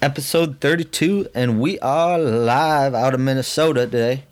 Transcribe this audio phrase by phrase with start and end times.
[0.00, 4.24] episode 32, and we are live out of Minnesota today.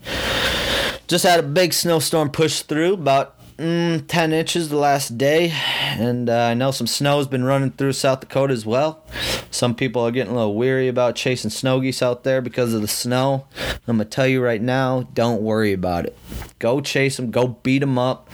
[1.09, 5.53] Just had a big snowstorm push through, about mm, 10 inches the last day,
[5.99, 9.05] and uh, I know some snow has been running through South Dakota as well.
[9.51, 12.81] Some people are getting a little weary about chasing snow geese out there because of
[12.81, 13.47] the snow.
[13.89, 16.17] I'm going to tell you right now don't worry about it.
[16.59, 18.31] Go chase them, go beat them up,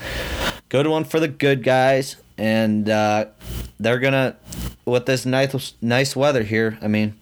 [0.69, 3.25] go to one for the good guys, and uh,
[3.79, 4.35] they're to
[4.85, 7.17] with this nice nice weather here, I mean,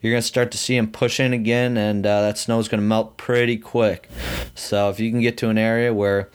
[0.00, 3.16] you're gonna start to see them push in again, and uh, that snow's gonna melt
[3.16, 4.08] pretty quick.
[4.54, 6.28] So if you can get to an area where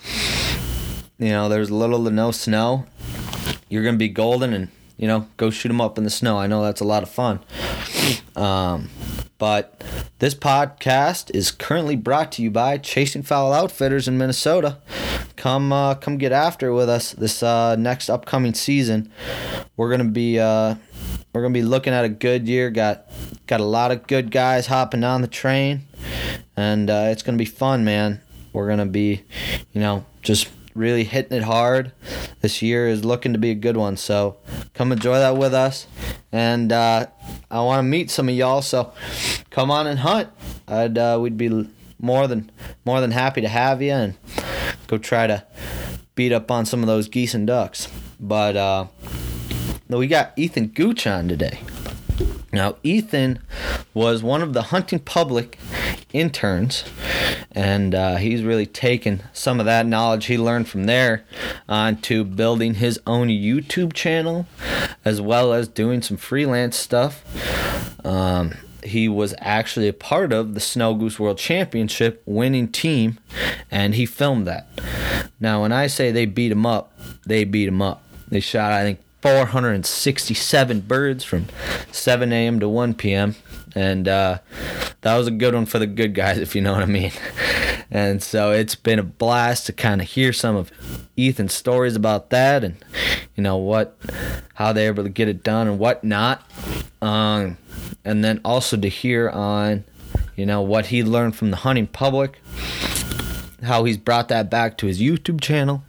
[1.19, 2.85] you know there's little to no snow,
[3.69, 6.37] you're gonna be golden, and you know go shoot them up in the snow.
[6.37, 7.39] I know that's a lot of fun.
[8.35, 8.89] Um,
[9.37, 9.83] but
[10.19, 14.77] this podcast is currently brought to you by Chasing Fowl Outfitters in Minnesota.
[15.35, 19.11] Come, uh, come get after with us this uh, next upcoming season.
[19.75, 20.75] We're gonna be, uh,
[21.33, 22.71] we're gonna be looking at a good year.
[22.71, 23.09] Got,
[23.45, 25.81] got a lot of good guys hopping on the train,
[26.55, 28.21] and uh, it's gonna be fun, man.
[28.53, 29.23] We're gonna be,
[29.71, 31.91] you know, just really hitting it hard.
[32.41, 33.97] This year is looking to be a good one.
[33.97, 34.37] So
[34.73, 35.87] come enjoy that with us.
[36.31, 37.07] And uh,
[37.49, 38.61] I want to meet some of y'all.
[38.61, 38.93] So
[39.49, 40.29] come on and hunt.
[40.67, 41.69] I'd uh, we'd be
[41.99, 42.51] more than
[42.85, 44.15] more than happy to have you and
[44.87, 45.45] go try to
[46.15, 47.87] beat up on some of those geese and ducks.
[48.19, 48.87] But uh,
[49.87, 51.59] we got Ethan Gooch on today.
[52.57, 53.37] Now, Ethan
[53.93, 55.59] was one of the hunting public
[56.11, 56.85] interns,
[57.51, 61.23] and uh, he's really taken some of that knowledge he learned from there
[61.69, 64.47] onto building his own YouTube channel,
[65.05, 67.23] as well as doing some freelance stuff.
[68.03, 73.19] Um, he was actually a part of the Snow Goose World Championship winning team,
[73.69, 74.67] and he filmed that.
[75.39, 78.01] Now, when I say they beat him up, they beat him up.
[78.29, 81.47] They shot, I think, 467 birds from
[81.91, 82.59] 7 a.m.
[82.59, 83.35] to 1 p.m.
[83.75, 84.39] And uh,
[85.01, 87.11] that was a good one for the good guys, if you know what I mean.
[87.89, 90.71] And so it's been a blast to kind of hear some of
[91.17, 92.75] Ethan's stories about that and,
[93.35, 93.97] you know, what,
[94.55, 96.43] how they were able to get it done and whatnot.
[97.01, 97.57] Um,
[98.03, 99.83] and then also to hear on,
[100.35, 102.39] you know, what he learned from the hunting public,
[103.63, 105.83] how he's brought that back to his YouTube channel.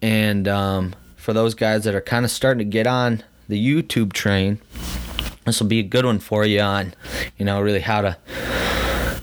[0.00, 0.94] And, um,
[1.28, 4.58] for those guys that are kind of starting to get on the YouTube train,
[5.44, 6.94] this will be a good one for you on,
[7.36, 8.16] you know, really how to,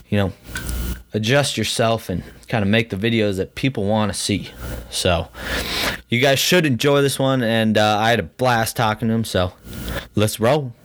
[0.07, 0.31] you know,
[1.15, 4.51] adjust yourself and kind of make the videos that people want to see.
[4.91, 5.29] So,
[6.07, 9.23] you guys should enjoy this one, and uh, I had a blast talking to him.
[9.23, 9.53] So,
[10.13, 10.75] let's roll.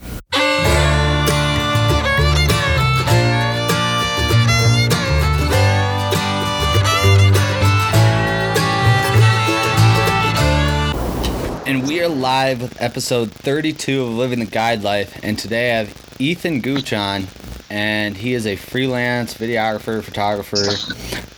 [12.20, 15.18] Live with episode 32 of Living the Guide Life.
[15.22, 17.26] And today I have Ethan Gooch on,
[17.70, 20.66] and he is a freelance videographer, photographer,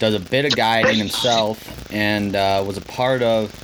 [0.01, 3.55] does a bit of guiding himself, and uh, was a part of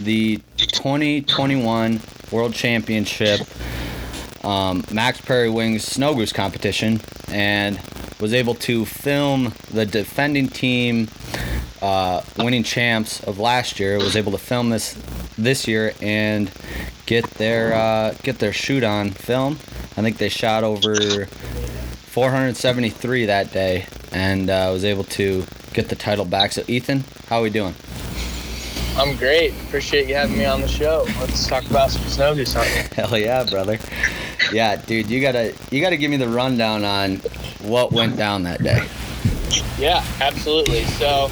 [0.00, 1.98] the 2021
[2.30, 3.40] World Championship
[4.46, 7.80] um, Mack's Prairie Wings Snow Goose competition, and
[8.20, 11.08] was able to film the defending team
[11.82, 14.94] uh, winning champs of last year was able to film this
[15.36, 16.50] this year and
[17.04, 19.54] get their uh, get their shoot on film.
[19.96, 25.96] I think they shot over 473 that day and uh, was able to get the
[25.96, 26.52] title back.
[26.52, 27.74] So Ethan, how are we doing?
[28.96, 29.52] I'm great.
[29.64, 31.04] Appreciate you having me on the show.
[31.20, 32.90] Let's talk about some snow goose hunting.
[32.96, 33.78] Hell yeah, brother.
[34.52, 37.16] Yeah, dude, you gotta you gotta give me the rundown on
[37.60, 38.86] what went down that day.
[39.78, 40.84] Yeah, absolutely.
[40.84, 41.24] So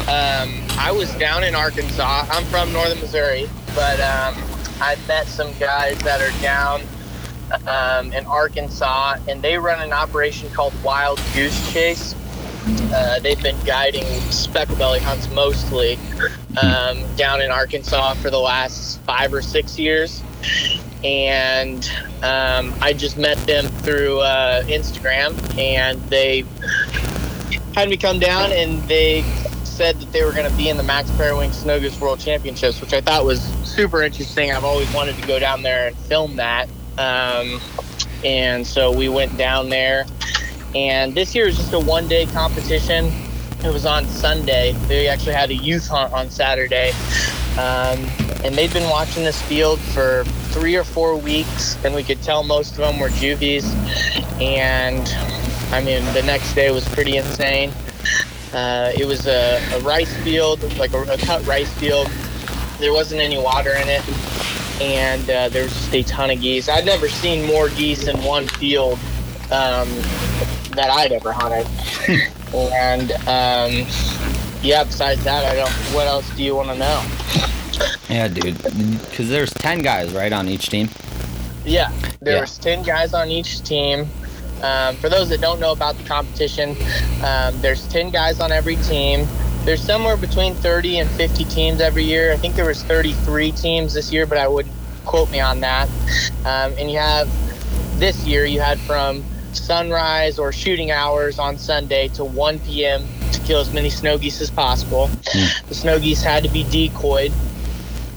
[0.00, 2.26] um, I was down in Arkansas.
[2.30, 4.34] I'm from northern Missouri, but um,
[4.80, 6.82] I met some guys that are down
[7.66, 12.14] um, in Arkansas, and they run an operation called Wild Goose Chase.
[12.92, 15.98] Uh, they've been guiding speckled belly hunts mostly
[16.62, 20.22] um, down in Arkansas for the last five or six years.
[21.02, 21.90] And
[22.22, 26.44] um, I just met them through uh, Instagram, and they
[27.74, 29.22] had me come down, and they
[29.64, 32.20] said that they were going to be in the Mack's Prairie Wing Snow Goose World
[32.20, 34.52] Championships, which I thought was super interesting.
[34.52, 36.68] I've always wanted to go down there and film that.
[36.98, 37.60] Um,
[38.22, 40.04] and so we went down there.
[40.74, 43.12] And this year is just a one day competition.
[43.64, 44.72] It was on Sunday.
[44.86, 46.92] They actually had a youth hunt on Saturday.
[47.58, 48.06] Um,
[48.44, 52.42] and they've been watching this field for three or four weeks, and we could tell
[52.42, 53.64] most of them were juvies.
[54.40, 55.06] And
[55.72, 57.72] I mean, the next day was pretty insane.
[58.52, 62.08] Uh, it was a, a, rice field, like a, a, cut rice field.
[62.78, 64.02] There wasn't any water in it.
[64.80, 66.68] and uh, there was just a ton of geese.
[66.68, 68.98] I'd never seen more geese in one field
[69.52, 69.88] um,
[70.70, 71.66] that I'd ever hunted.
[72.54, 73.86] and um,
[74.62, 75.70] yeah, besides that, I don't.
[75.94, 77.02] What else do you want to know?
[78.08, 78.56] Yeah, dude.
[79.08, 80.88] Because there's ten guys right on each team.
[81.64, 82.40] Yeah, there Yeah.
[82.42, 84.08] was ten guys on each team.
[84.62, 86.76] Um, for those that don't know about the competition,
[87.24, 89.26] um, there's ten guys on every team.
[89.64, 92.32] There's somewhere between 30 and 50 teams every year.
[92.32, 94.74] I think there was 33 teams this year, but I wouldn't
[95.04, 95.86] quote me on that.
[96.46, 97.28] Um, and you have
[98.00, 99.22] this year you had from
[99.56, 103.04] sunrise or shooting hours on Sunday to 1 p.m.
[103.32, 105.08] to kill as many snow geese as possible.
[105.68, 107.32] The snow geese had to be decoyed,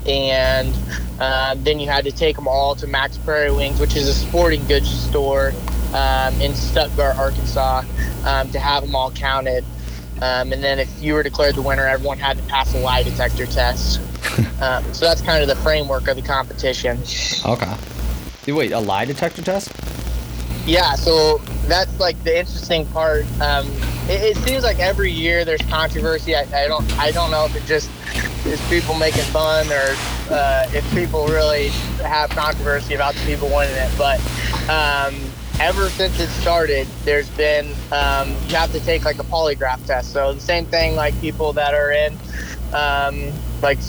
[0.06, 0.76] and
[1.20, 4.14] uh, then you had to take them all to Mack's Prairie Wings, which is a
[4.14, 5.54] sporting goods store
[5.94, 7.84] um, in Stuttgart, Arkansas,
[8.26, 9.64] um, to have them all counted.
[10.22, 13.04] Um, and then if you were declared the winner, everyone had to pass a lie
[13.04, 14.00] detector test.
[14.62, 17.00] um, so that's kind of the framework of the competition.
[17.46, 17.76] Okay.
[18.48, 19.72] Wait, a lie detector test?
[20.66, 23.26] Yeah, so that's like the interesting part.
[23.42, 23.68] Um,
[24.08, 26.36] it, it seems like every year there's controversy.
[26.36, 27.90] I, I don't I don't know if it just
[28.46, 29.96] is people making fun or
[30.30, 31.68] uh, if people really
[32.02, 33.92] have controversy about the people winning it.
[33.98, 34.20] But
[34.70, 35.16] um,
[35.60, 40.14] ever since it started, there's been um, you have to take like a polygraph test.
[40.14, 42.14] So the same thing like people that are in
[42.74, 43.80] um, like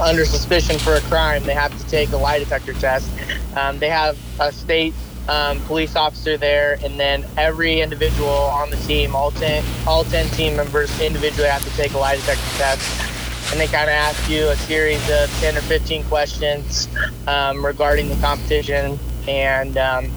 [0.00, 3.08] under suspicion for a crime, they have to take a lie detector test.
[3.56, 4.94] Um, they have a state
[5.28, 10.26] um, police officer there, and then every individual on the team, all ten, all ten
[10.30, 13.52] team members individually have to take a lie detector test.
[13.52, 16.88] And they kind of ask you a series of ten or fifteen questions
[17.26, 20.10] um, regarding the competition, and um,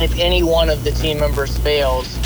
[0.00, 2.16] if any one of the team members fails,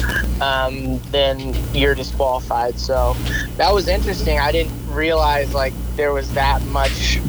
[0.41, 2.79] um, then you're disqualified.
[2.79, 3.15] So
[3.57, 4.39] that was interesting.
[4.39, 7.21] I didn't realize like there was that much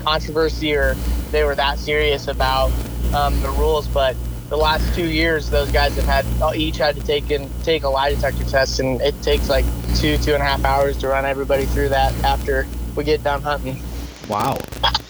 [0.00, 0.94] controversy or
[1.30, 2.70] they were that serious about
[3.14, 4.16] um, the rules, but
[4.50, 7.88] the last two years, those guys have had each had to take in take a
[7.88, 9.64] lie detector test, and it takes like
[9.96, 12.66] two two and a half hours to run everybody through that after
[12.96, 13.80] we get done hunting.
[14.28, 14.58] Wow.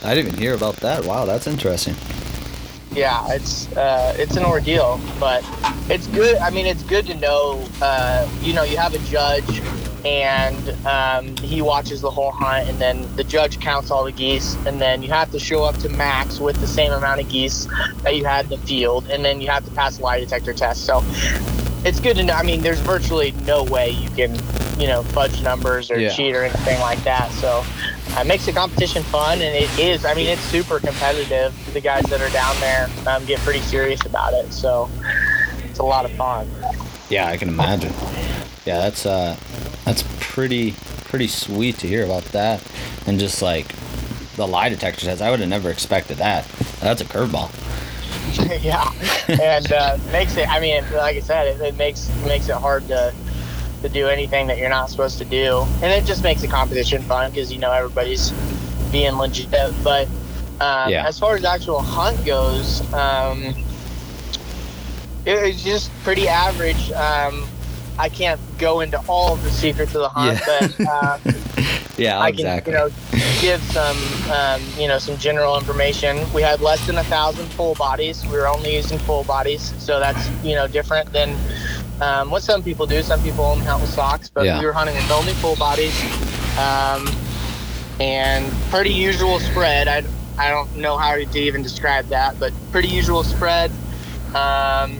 [0.03, 1.05] I didn't even hear about that.
[1.05, 1.95] Wow, that's interesting.
[2.93, 5.45] Yeah, it's uh, it's an ordeal, but
[5.89, 6.37] it's good.
[6.39, 7.67] I mean, it's good to know.
[7.81, 9.63] Uh, you know, you have a judge,
[10.05, 14.56] and um, he watches the whole hunt, and then the judge counts all the geese,
[14.67, 17.67] and then you have to show up to Mack's with the same amount of geese
[18.02, 20.52] that you had in the field, and then you have to pass a lie detector
[20.52, 20.85] test.
[20.87, 21.02] So
[21.85, 22.35] it's good to know.
[22.35, 24.35] I mean, there's virtually no way you can,
[24.79, 26.11] you know, fudge numbers or Yeah.
[26.11, 27.31] cheat or anything like that.
[27.32, 27.64] So
[28.19, 30.05] it makes the competition fun, and it is.
[30.05, 31.55] I mean, it's super competitive.
[31.73, 34.53] The guys that are down there um, get pretty serious about it.
[34.53, 34.91] So
[35.64, 36.50] it's a lot of fun.
[37.08, 37.93] Yeah, I can imagine.
[38.67, 39.37] Yeah, that's uh
[39.85, 40.73] that's pretty
[41.05, 42.62] pretty sweet to hear about that.
[43.07, 43.67] And just like
[44.37, 46.47] the lie detector says, I would have never expected that.
[46.81, 47.51] That's a curveball.
[48.62, 48.91] yeah,
[49.43, 50.49] and uh, makes it.
[50.49, 53.12] I mean, like I said, it, it makes makes it hard to
[53.83, 57.03] to do anything that you're not supposed to do, and it just makes the competition
[57.03, 58.31] fun because you know everybody's
[58.93, 59.51] being legit.
[59.83, 60.06] But
[60.61, 61.06] um, Yeah.
[61.06, 63.43] as far as actual hunt goes, um,
[65.25, 66.93] it, it's just pretty average.
[66.93, 67.47] Um,
[68.00, 70.69] I can't go into all of the secrets of the hunt, Yeah.
[70.79, 71.19] but uh,
[71.99, 72.73] Yeah, I can, exactly.
[72.73, 72.88] you know,
[73.43, 73.97] give some,
[74.32, 76.19] um, you know, some general information.
[76.32, 78.25] We had less than a thousand full bodies.
[78.26, 81.36] We were only using full bodies, so that's you know different than
[82.01, 83.03] um, what some people do.
[83.03, 84.58] Some people only hunt with socks, but Yeah.
[84.60, 85.93] we were hunting with only full bodies,
[86.58, 87.06] um,
[88.01, 89.86] and pretty usual spread.
[89.86, 90.03] I
[90.39, 93.70] I don't know how to even describe that, but pretty usual spread.
[94.34, 95.00] Um,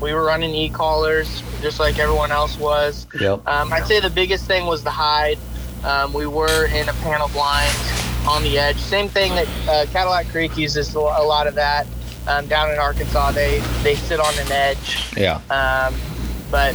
[0.00, 3.06] we were running e-collars just like everyone else was.
[3.20, 3.46] Yep.
[3.46, 5.38] Um, I'd say the biggest thing was the hide.
[5.84, 7.74] Um, we were in a panel blind
[8.28, 8.76] on the edge.
[8.78, 11.86] Same thing that uh, Cadillac Creek uses a a lot of that.
[12.26, 15.12] Um, down in Arkansas, they they sit on an edge.
[15.16, 15.40] Yeah.
[15.50, 15.94] Um,
[16.50, 16.74] but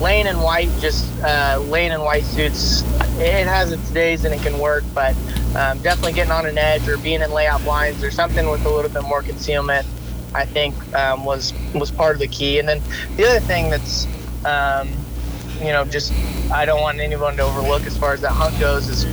[0.00, 2.82] lane and white, just uh, lane and white suits,
[3.18, 4.84] it has its days and it can work.
[4.92, 5.16] But
[5.56, 8.70] um, definitely getting on an edge or being in layout blinds or something with a
[8.70, 9.86] little bit more concealment,
[10.34, 12.58] I think um, was was part of the key.
[12.58, 12.82] And then
[13.16, 14.06] the other thing that's
[14.44, 14.88] um,
[15.60, 16.12] you know, just
[16.50, 19.06] I don't want anyone to overlook as far as that hunt goes is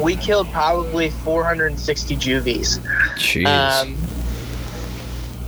[0.00, 2.78] we killed probably 460 juvies.
[3.16, 3.46] Jeez.
[3.46, 3.96] Um,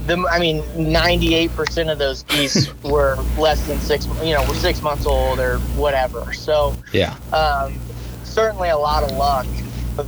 [0.07, 4.81] the, I mean, 98% of those geese were less than six, you know, were six
[4.81, 6.33] months old or whatever.
[6.33, 7.15] So yeah.
[7.31, 7.79] um,
[8.23, 9.45] certainly a lot of luck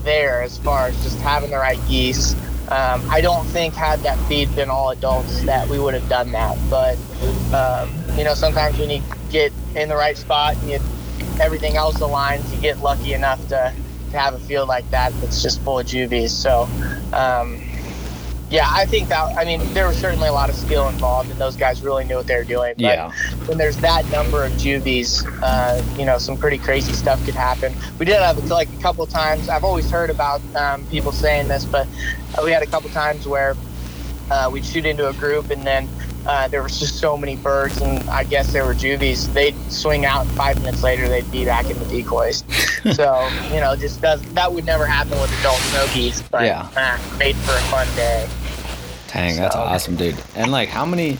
[0.03, 2.35] there as far as just having the right geese.
[2.71, 6.31] Um, I don't think had that feed been all adults that we would have done
[6.31, 6.57] that.
[6.69, 6.97] But
[7.53, 10.79] um, you know, sometimes when you get in the right spot and you,
[11.41, 13.73] everything else aligns, you get lucky enough to,
[14.11, 16.31] to have a field like that that's just full of juvies.
[16.31, 16.69] So
[17.11, 17.61] um,
[18.51, 19.37] Yeah, I think that.
[19.37, 22.17] I mean, there was certainly a lot of skill involved, and those guys really knew
[22.17, 22.73] what they were doing.
[22.75, 23.11] But Yeah.
[23.45, 27.73] when there's that number of juvies, uh, you know, some pretty crazy stuff could happen.
[27.97, 29.47] We did have like a couple times.
[29.47, 31.87] I've always heard about um, people saying this, but
[32.37, 33.55] uh, we had a couple times where
[34.29, 35.87] uh, we'd shoot into a group, and then
[36.27, 39.31] uh, there was just so many birds, and I guess there were juvies.
[39.33, 42.43] They'd swing out, and five minutes later, they'd be back in the decoys.
[42.93, 46.67] so you know, just does that would never happen with adult smokies, but Yeah.
[46.75, 48.27] uh, made for a fun day.
[49.13, 50.15] Dang, that's So- awesome, dude.
[50.35, 51.17] And like, how many,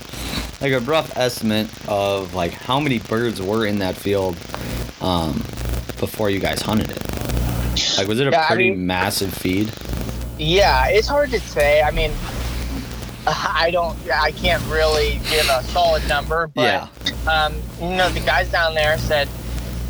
[0.61, 4.35] like a rough estimate of like how many birds were in that field,
[5.01, 5.33] um,
[5.99, 7.97] before you guys hunted it?
[7.97, 9.71] Like, was it a Yeah, I pretty mean- massive feed?
[10.37, 11.81] Yeah, it's hard to say.
[11.81, 12.11] I mean,
[13.27, 16.87] I don't, I can't really give a solid number, but Yeah.
[17.31, 19.27] um, you know, the guys down there said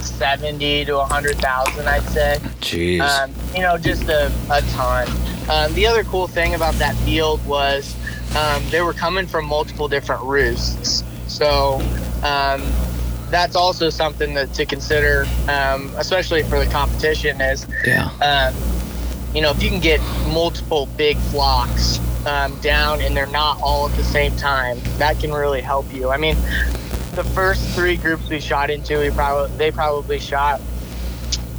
[0.03, 1.87] seventy to a hundred thousand.
[1.87, 2.37] I'd say.
[2.59, 3.01] Jeez.
[3.01, 5.07] Um, you know, just a, a ton.
[5.49, 7.95] Um, the other cool thing about that field was
[8.35, 11.03] um, they were coming from multiple different roosts.
[11.27, 11.81] So
[12.23, 12.61] um,
[13.29, 18.09] that's also something that, to consider, um, especially for the competition, is yeah.
[18.21, 18.55] um,
[19.33, 23.89] you know, if you can get multiple big flocks um, down and they're not all
[23.89, 26.09] at the same time, that can really help you.
[26.09, 26.35] I mean,
[27.11, 30.61] the first three groups we shot into, we probably they probably shot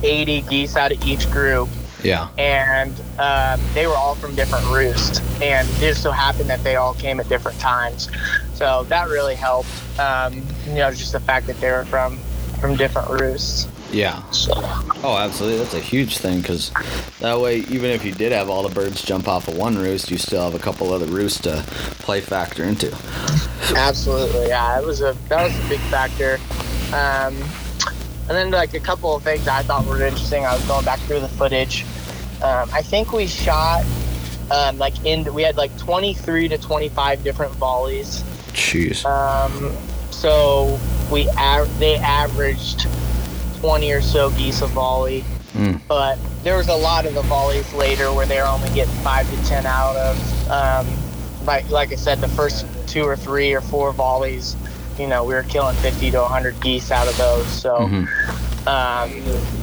[0.02, 1.68] 80 geese out of each group,
[2.02, 2.28] Yeah.
[2.38, 6.76] and um, they were all from different roosts, and it just so happened that they
[6.76, 8.10] all came at different times.
[8.54, 9.68] So that really helped.
[9.98, 12.18] Um, you know, just the fact that they were from
[12.60, 13.68] from different roosts.
[13.92, 14.22] Yeah.
[14.30, 14.52] So.
[15.04, 15.58] Oh, absolutely.
[15.58, 16.70] That's a huge thing because
[17.20, 20.10] that way, even if you did have all the birds jump off of one roost,
[20.10, 21.62] you still have a couple other roosts to
[22.00, 22.88] play factor into.
[23.76, 24.78] Absolutely, yeah.
[24.78, 26.38] It was a that was a big factor.
[26.94, 27.34] Um,
[28.28, 30.44] and then like a couple of things I thought were interesting.
[30.44, 31.84] I was going back through the footage.
[32.42, 33.84] Um, I think we shot
[34.50, 38.22] um, like in we had like 23 to 25 different volleys.
[38.52, 39.04] Jeez.
[39.04, 39.74] Um,
[40.10, 40.78] so
[41.10, 42.86] we av- they averaged
[43.60, 45.24] 20 or so geese a volley.
[45.54, 45.80] Mm.
[45.88, 49.28] But there was a lot of the volleys later where they were only getting five
[49.30, 50.50] to 10 out of.
[50.50, 50.86] Um,
[51.46, 54.54] like like I said, the first two or three or four volleys,
[54.98, 57.46] you know, we were killing 50 to 100 geese out of those.
[57.46, 58.08] So Mhm.
[58.66, 59.10] um,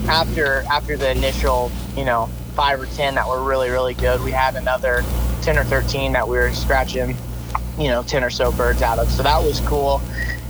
[0.09, 4.31] after after the initial, you know, five or 10 that were really really good, we
[4.31, 5.05] had another
[5.41, 7.15] 10 or 13 that we were scratching,
[7.77, 9.09] you know, 10 or so birds out of.
[9.11, 10.01] So that was cool.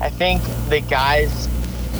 [0.01, 1.47] I think the guys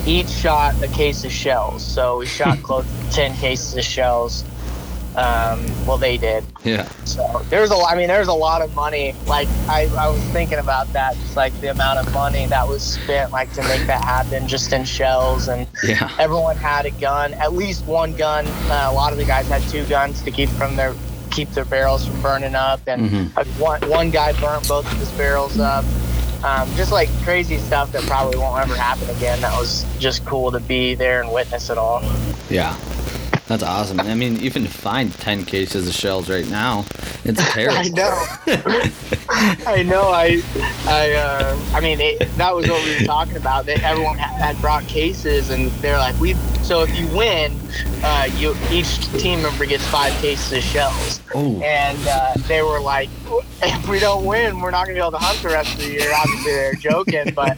[0.06, 1.84] each shot a case of shells.
[1.86, 4.44] So we shot close to 10 cases of shells.
[5.20, 6.46] Um, well, they did.
[6.64, 6.88] Yeah.
[7.04, 9.14] So there's a, I mean, there's a lot of money.
[9.28, 12.82] Like I, I was thinking about that, just like the amount of money that was
[12.84, 16.10] spent, like to make that happen, just in shells, and Yeah.
[16.20, 18.46] everyone had a gun, at least one gun.
[18.72, 20.94] Uh, a lot of the guys had two guns to keep from their
[21.32, 23.38] keep their barrels from burning up, and Mhm.
[23.38, 25.84] uh, one one guy burnt both of his barrels up.
[26.44, 29.42] Um, just like crazy stuff that probably won't ever happen again.
[29.42, 32.02] That was just cool to be there and witness it all.
[32.50, 32.78] Yeah.
[33.50, 34.00] That's awesome.
[34.00, 36.86] I mean, even to find 10 cases of shells right now,
[37.24, 37.78] it's terrible.
[37.80, 38.26] I know.
[39.66, 40.04] I know.
[40.04, 40.44] I,
[40.86, 43.66] I, uh, I mean, it, that was what we were talking about.
[43.66, 47.52] That everyone had, brought cases, and they're like, "We." So if you win,
[48.04, 51.60] uh, you each team member gets five cases of shells, Oh.
[51.62, 53.10] and uh, they were like,
[53.64, 55.92] "If we don't win, we're not gonna be able to hunt the rest of the
[55.92, 57.58] year." Obviously, they're joking, but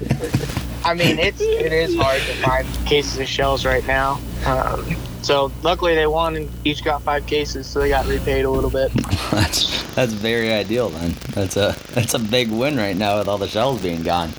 [0.86, 4.20] I mean, it's it is hard to find cases of shells right now.
[4.46, 4.86] Um,
[5.22, 8.70] so luckily they won and each got five cases, so they got repaid a little
[8.70, 8.92] bit.
[9.32, 11.16] That's that's very ideal then.
[11.32, 14.32] That's a that's a big win right now with all the shells being gone.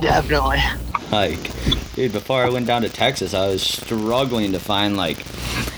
[0.00, 0.60] Definitely.
[1.10, 5.18] Like, dude, before I went down to Texas, I was struggling to find like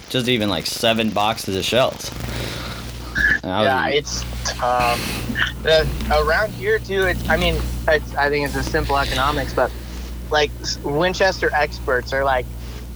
[0.09, 2.11] just even like seven boxes of shells.
[3.43, 5.63] I was, Yeah, it's tough.
[5.63, 7.29] The, uh, around here too, it's.
[7.29, 7.57] I mean,
[7.89, 9.73] it's, I think it's a simple economics, but
[10.31, 10.51] like
[10.83, 12.47] Winchester Xperts are like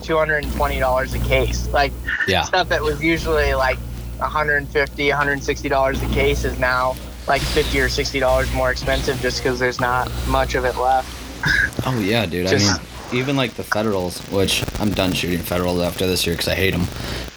[0.02, 1.69] two hundred and twenty dollars a case.
[1.69, 1.93] Like
[2.26, 3.78] yeah, stuff that was usually like
[4.19, 9.38] 150 160 dollars a case is now like 50 or 60 dollars more expensive just
[9.43, 11.07] because there's not much of it left
[11.87, 12.49] oh yeah, dude.
[12.49, 16.35] Just- I mean, even like the Federals, which I'm done shooting Federals after this year
[16.35, 16.87] because I hate them.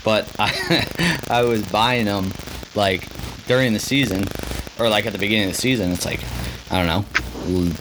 [0.03, 2.33] But I I was buying them
[2.73, 3.07] like
[3.47, 4.25] during the season,
[4.79, 5.91] or like at the beginning of the season.
[5.91, 6.19] It's like
[6.71, 7.05] I don't know,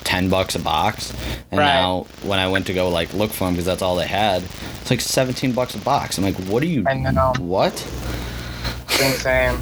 [0.04, 1.12] ten bucks a box.
[1.50, 1.66] And Right.
[1.66, 4.42] now when I went to go like look for them because that's all they had,
[4.80, 6.18] it's like seventeen bucks a box.
[6.18, 6.84] I'm like, what are you?
[6.86, 7.32] I know.
[7.38, 7.74] What?
[8.92, 9.56] it's insane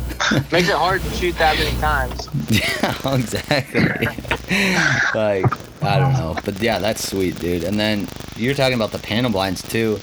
[0.50, 3.80] makes it hard to shoot that many times Yeah, exactly.
[5.14, 6.36] like, I don't know.
[6.44, 7.62] But yeah, that's sweet, dude.
[7.64, 10.00] And then you're talking about the panel blinds too.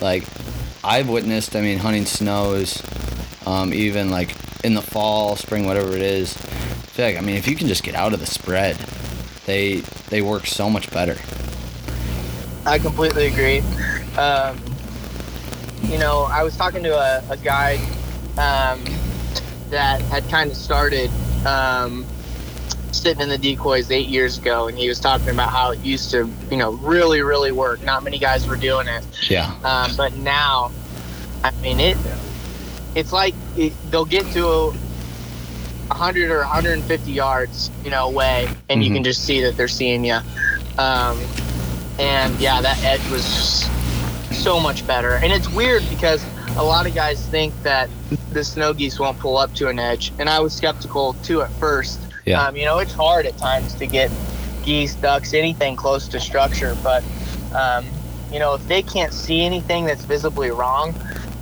[0.00, 0.24] Like,
[0.84, 2.82] I've witnessed, I mean, hunting snows,
[3.46, 6.36] um, even like in the fall, spring, whatever it is.
[6.98, 8.76] I like I mean if you can just get out of the spread,
[9.50, 9.76] they
[10.10, 11.16] they work so much better.
[12.64, 13.58] I completely agree.
[14.16, 14.56] Um,
[15.82, 17.74] you know, I was talking to a, a guy
[18.38, 18.84] um,
[19.70, 21.10] that had kind of started
[21.44, 22.06] um,
[22.92, 26.12] sitting in the decoys eight years ago, and he was talking about how it used
[26.12, 27.82] to, you know, really, really work.
[27.82, 29.52] Not many guys were doing it, Yeah.
[29.64, 30.70] um, but now,
[31.42, 31.96] I mean, it.
[32.94, 34.72] It's like it, they'll get to a
[35.90, 38.94] 100 or 150 yards, you know, away, and you Mhm.
[38.94, 40.18] can just see that they're seeing you.
[40.78, 41.20] Um,
[41.98, 43.68] and yeah, that edge was just
[44.42, 45.16] so much better.
[45.16, 46.24] And it's weird because
[46.56, 47.90] a lot of guys think that
[48.32, 51.50] the snow geese won't pull up to an edge, and I was skeptical too at
[51.52, 51.98] first.
[52.24, 52.42] Yeah.
[52.46, 54.10] Um, you know, it's hard at times to get
[54.64, 57.02] geese, ducks, anything close to structure, but
[57.54, 57.84] um,
[58.32, 60.94] you know, if they can't see anything that's visibly wrong,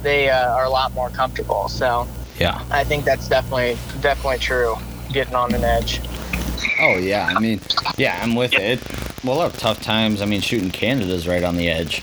[0.03, 1.69] they uh, are a lot more comfortable.
[1.69, 2.07] So
[2.39, 2.63] Yeah.
[2.71, 4.77] I think that's definitely definitely true.
[5.13, 6.01] Getting on an edge.
[6.81, 7.33] Oh yeah.
[7.35, 7.61] I mean,
[7.97, 8.81] yeah, I'm with it.
[9.25, 10.23] We'll have tough times.
[10.23, 12.03] I mean, shooting Canada's right on the edge,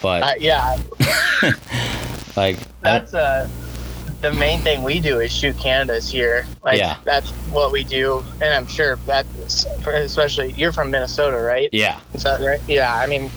[0.00, 0.76] but Uh, yeah,
[2.36, 3.48] like that's uh
[4.20, 6.46] the main thing we do is shoot Canada's here.
[6.62, 6.96] Like Yeah.
[7.04, 9.26] that's what we do, and I'm sure that
[9.86, 11.68] especially you're from Minnesota, right?
[11.72, 12.60] yeah, Is that right?
[12.68, 12.94] Yeah.
[12.94, 13.30] I mean,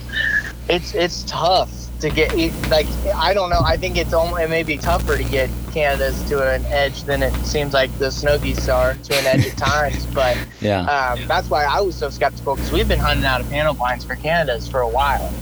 [0.70, 2.34] it's it's tough to get
[2.70, 3.62] like I don't know.
[3.64, 7.24] I think it's only it may be tougher to get Canada's to an edge than
[7.24, 10.38] it seems like the snow geese are to an edge at times, but.
[10.62, 13.74] yeah, um, that's why I was so skeptical because we've been hunting out of panel
[13.74, 15.34] blinds for Canada's for a while.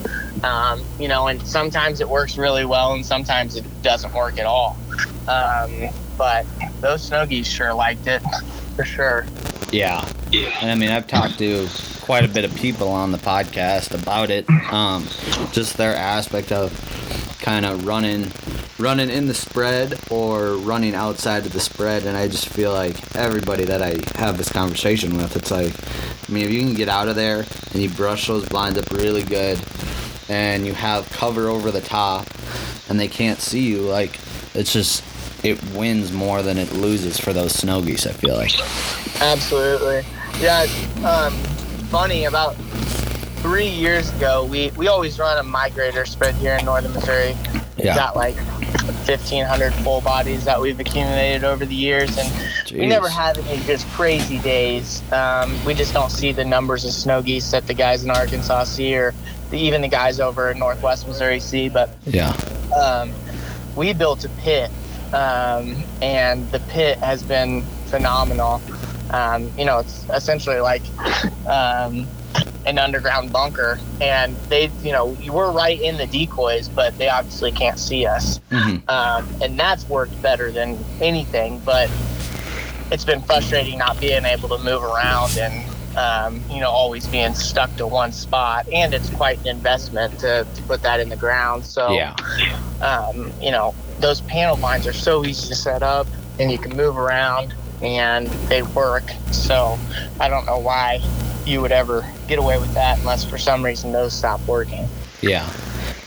[0.44, 4.46] Um, you know, and sometimes it works really well, and sometimes it doesn't work at
[4.46, 4.78] all.
[5.28, 6.46] Um, but
[6.82, 8.22] those snow geese sure liked it,
[8.76, 9.26] for sure.
[9.72, 10.08] yeah.
[10.62, 11.68] And I mean, I've talked to
[12.04, 14.48] quite a bit of people on the podcast about it.
[14.72, 15.08] Um,
[15.54, 16.72] just their aspect of
[17.42, 18.32] kind of running,
[18.78, 23.16] running in the spread or running outside of the spread, and I just feel like
[23.16, 25.74] everybody that I have this conversation with, it's like,
[26.30, 28.92] I mean, if you can get out of there and you brush those blinds up
[28.92, 29.60] really good,
[30.30, 32.28] and you have cover over the top,
[32.90, 34.20] and they can't see you, like,
[34.54, 35.04] it's just.
[35.44, 38.08] It wins more than it loses for those snow geese.
[38.08, 38.54] I feel like.
[39.20, 40.06] Absolutely.
[40.40, 40.66] Yeah.
[41.04, 41.34] Um,
[41.94, 42.56] funny about
[43.44, 47.38] three years ago, we we always run a migrator spread here in northern Missouri.
[47.78, 47.96] We've Yeah.
[47.96, 48.36] got like
[49.06, 52.28] 1,500 full bodies that we've accumulated over the years, and
[52.72, 53.12] we never Jeez.
[53.12, 55.04] have any just crazy days.
[55.12, 58.64] Um, we just don't see the numbers of snow geese that the guys in Arkansas
[58.64, 59.14] see, or
[59.52, 61.70] the, even the guys over in Northwest Missouri see.
[61.70, 62.34] But Yeah.
[62.76, 63.12] um,
[63.76, 64.72] we built a pit,
[65.14, 68.62] um, and the pit has been phenomenal.
[69.10, 70.84] Um, you know, it's essentially like
[71.48, 72.08] um,
[72.66, 77.52] an underground bunker, and they, you know, we're right in the decoys, but they obviously
[77.52, 81.60] can't see us, hmm um, and that's worked better than anything.
[81.60, 81.90] But
[82.92, 85.64] it's been frustrating not being able to move around and.
[85.96, 90.48] Um, you know, always being stuck to one spot, and it's quite an investment to,
[90.52, 91.64] to put that in the ground.
[91.68, 92.16] So, Yeah.
[92.82, 96.08] um, you know, those panel blinds are so easy to set up
[96.40, 99.04] and you can move around and they work.
[99.32, 99.78] So
[100.20, 101.02] I don't know why
[101.46, 104.88] you would ever get away with that unless for some reason those stop working.
[105.22, 105.48] Yeah.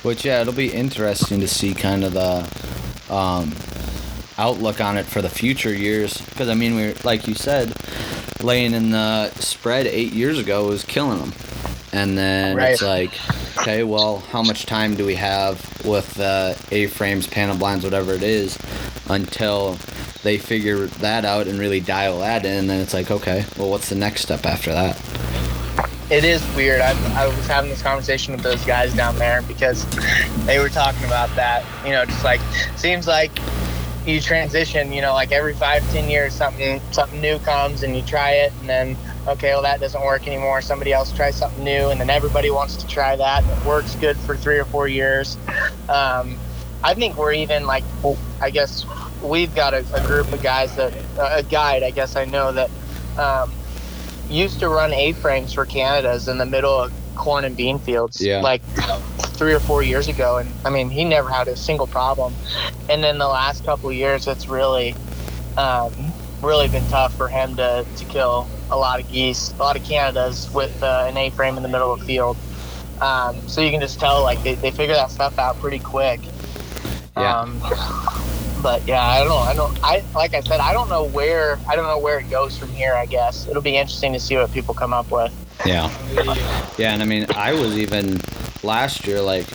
[0.02, 3.54] Which yeah, it'll be interesting to see kind of the um,
[4.38, 6.20] outlook on it for the future years.
[6.20, 7.72] Because I mean, we're like you said,
[8.42, 11.32] laying in the spread eight years ago was killing them,
[11.96, 13.12] and then it's like,
[13.58, 18.22] okay, well, how much time do we have with the A-frames, panel blinds, whatever it
[18.22, 18.58] is,
[19.08, 19.78] until
[20.22, 22.58] they figure that out and really dial that in?
[22.58, 25.00] And then it's like, okay, well, what's the next step after that?
[26.10, 26.82] It is weird.
[26.82, 29.86] I, I was having this conversation with those guys down there because
[30.44, 31.64] they were talking about that.
[31.82, 32.40] You know, just like
[32.76, 33.32] seems like
[34.04, 34.92] you transition.
[34.92, 38.52] You know, like every five, ten years, something something new comes and you try it,
[38.60, 38.96] and then
[39.28, 40.60] okay, well that doesn't work anymore.
[40.62, 43.42] Somebody else tries something new, and then everybody wants to try that.
[43.42, 45.36] And it works good for three or four years.
[45.88, 46.38] Um,
[46.84, 47.84] I think we're even like,
[48.40, 48.84] I guess
[49.22, 51.82] we've got a, a group of guys that a guide.
[51.82, 52.70] I guess I know that.
[53.18, 53.52] Um,
[54.28, 58.40] used to run A-frames for Canada's in the middle of corn and bean fields, Yeah.
[58.40, 58.60] like
[59.38, 62.34] three or four years ago, and I mean he never had a single problem.
[62.90, 64.96] And then the last couple of years, it's really,
[65.56, 65.92] um,
[66.42, 69.84] really been tough for him to, to kill a lot of geese, a lot of
[69.84, 72.36] Canada's with uh, an A-frame in the middle of the field.
[73.00, 76.20] Um, so you can just tell like they, they figure that stuff out pretty quick.
[77.16, 77.40] Yeah.
[77.40, 77.60] Um,
[78.62, 79.36] but yeah, I don't know.
[79.36, 79.84] I don't.
[79.84, 81.58] I like I said, I don't know where.
[81.68, 82.94] I don't know where it goes from here.
[82.94, 85.32] I guess it'll be interesting to see what people come up with.
[85.64, 85.90] Yeah.
[86.76, 88.18] Yeah, and I mean, I was even
[88.62, 89.46] last year like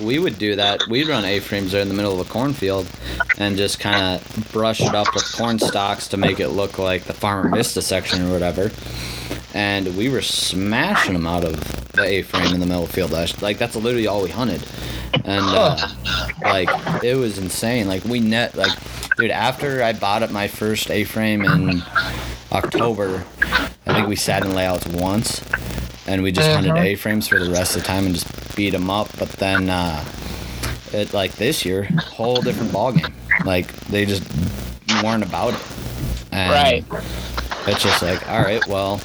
[0.00, 0.86] we would do that.
[0.88, 2.88] We'd run A-frames there in the middle of a cornfield
[3.38, 7.04] and just kind of brush it up with corn stalks to make it look like
[7.04, 8.70] the Farmer Vista section or whatever.
[9.54, 13.12] And we were smashing them out of the A-frame in the middle of the field.
[13.42, 14.64] Like that's literally all we hunted,
[15.24, 15.88] and uh,
[16.42, 16.68] like
[17.02, 17.88] it was insane.
[17.88, 18.72] Like we net like,
[19.16, 19.30] dude.
[19.30, 21.82] After I bought up my first A-frame in
[22.52, 23.24] October,
[23.86, 25.40] I think we sat in layouts once,
[26.08, 28.90] and we just hunted A-frames for the rest of the time and just beat them
[28.90, 29.08] up.
[29.18, 30.04] But then, uh,
[30.92, 33.12] it like this year, whole different ballgame.
[33.44, 34.24] Like they just
[35.02, 35.60] weren't about it.
[36.32, 36.84] And Right.
[37.66, 38.98] It's just like, all right, well,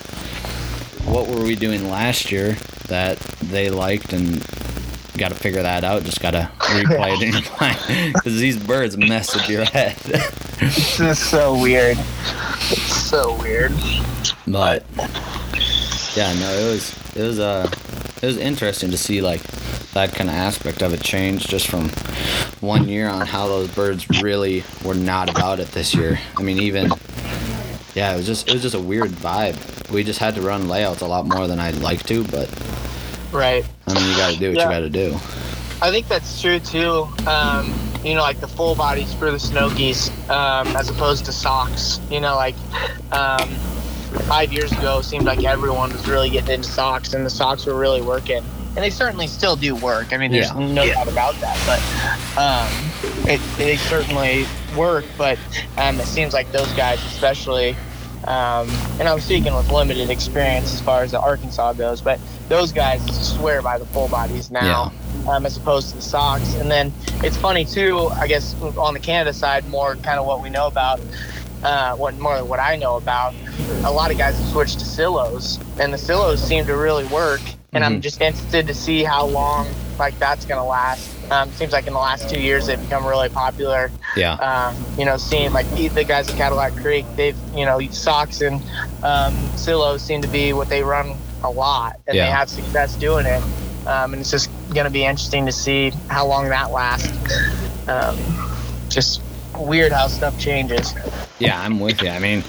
[1.06, 2.54] what were we doing last year
[2.88, 3.18] that
[3.52, 4.42] they liked and
[5.18, 6.04] got to figure that out.
[6.04, 9.96] Just got to replay it in your mind because these birds mess with your head.
[10.60, 11.98] This is so weird.
[12.00, 13.74] It's so weird.
[14.48, 14.86] but
[16.16, 17.70] yeah, no, it was it was uh
[18.22, 19.42] it was interesting to see like
[19.94, 21.90] that kind of aspect of it change just from
[22.62, 26.20] one year on how those birds really were not about it this year.
[26.38, 26.92] I mean, even
[27.96, 29.58] yeah, it was just it was just a weird vibe.
[29.92, 32.50] We just had to run layouts a lot more than I'd like to, but
[33.32, 33.66] Right.
[33.88, 34.64] I mean, you got to do what Yeah.
[34.66, 35.16] you got to do.
[35.82, 37.08] I think that's true too.
[37.28, 37.74] Um,
[38.04, 42.00] you know, like the full bodies for the snow geese, um, as opposed to socks.
[42.10, 42.56] You know, like
[43.12, 43.50] um,
[44.22, 47.66] five years ago, it seemed like everyone was really getting into socks, and the socks
[47.66, 48.44] were really working.
[48.76, 50.14] And they certainly still do work.
[50.14, 50.60] I mean, there's Yeah.
[50.68, 51.58] no doubt about that.
[51.68, 54.46] But um, it, they certainly
[54.76, 55.06] work.
[55.18, 55.38] But
[55.78, 57.76] um, it seems like those guys, especially,
[58.26, 62.72] um, and I'm speaking with limited experience as far as the Arkansas goes, but those
[62.72, 63.02] guys
[63.36, 64.92] swear by the full bodies now
[65.28, 66.56] um, as opposed to the socks.
[66.56, 66.92] And then
[67.24, 68.08] it's funny too.
[68.16, 71.00] I guess on the Canada side, more kind of what we know about,
[71.64, 73.34] uh, what more than what I know about.
[73.86, 77.42] A lot of guys have switched to silos, and the silos seem to really work.
[77.74, 78.02] And I'm Mhm.
[78.02, 79.68] just interested to see how long
[80.00, 81.10] like that's gonna last.
[81.32, 83.92] Um, seems like in the last two years they've become really popular.
[84.16, 84.34] Yeah.
[84.34, 88.42] Um, you know, seeing like the the guys at Cadillac Creek, they've you know socks
[88.42, 88.62] and
[89.02, 92.26] um, silos seem to be what they run a lot, and Yeah.
[92.26, 93.42] they have success doing it.
[93.88, 97.12] Um, and it's just going to be interesting to see how long that lasts.
[97.88, 98.18] Um,
[98.90, 99.22] just
[99.58, 100.94] weird how stuff changes.
[101.40, 102.10] Yeah, I'm with you.
[102.10, 102.44] I mean,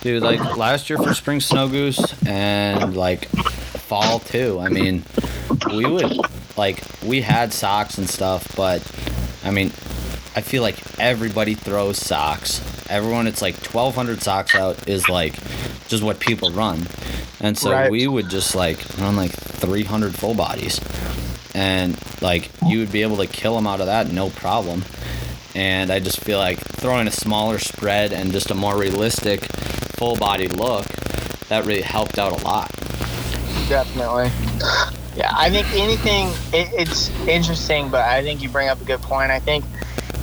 [0.00, 4.58] dude, like last year for spring snow goose and like fall too.
[4.60, 5.02] I mean,
[5.72, 6.12] we would
[6.56, 8.82] like we had socks and stuff, but
[9.44, 9.68] I mean,
[10.36, 12.60] I feel like everybody throws socks.
[12.88, 15.34] Everyone, it's like 1,200 socks out is like
[15.88, 16.86] just what people run,
[17.40, 17.90] and so Right.
[17.90, 20.80] we would just like run like 300 full bodies,
[21.54, 24.84] and like you would be able to kill them out of that no problem
[25.54, 30.16] and I just feel like throwing a smaller spread and just a more realistic full
[30.16, 30.86] body look
[31.48, 32.70] that really helped out a lot.
[33.68, 34.30] Definitely.
[35.16, 39.02] Yeah, I think anything, it, it's interesting, but I think you bring up a good
[39.02, 39.30] point.
[39.30, 39.64] I think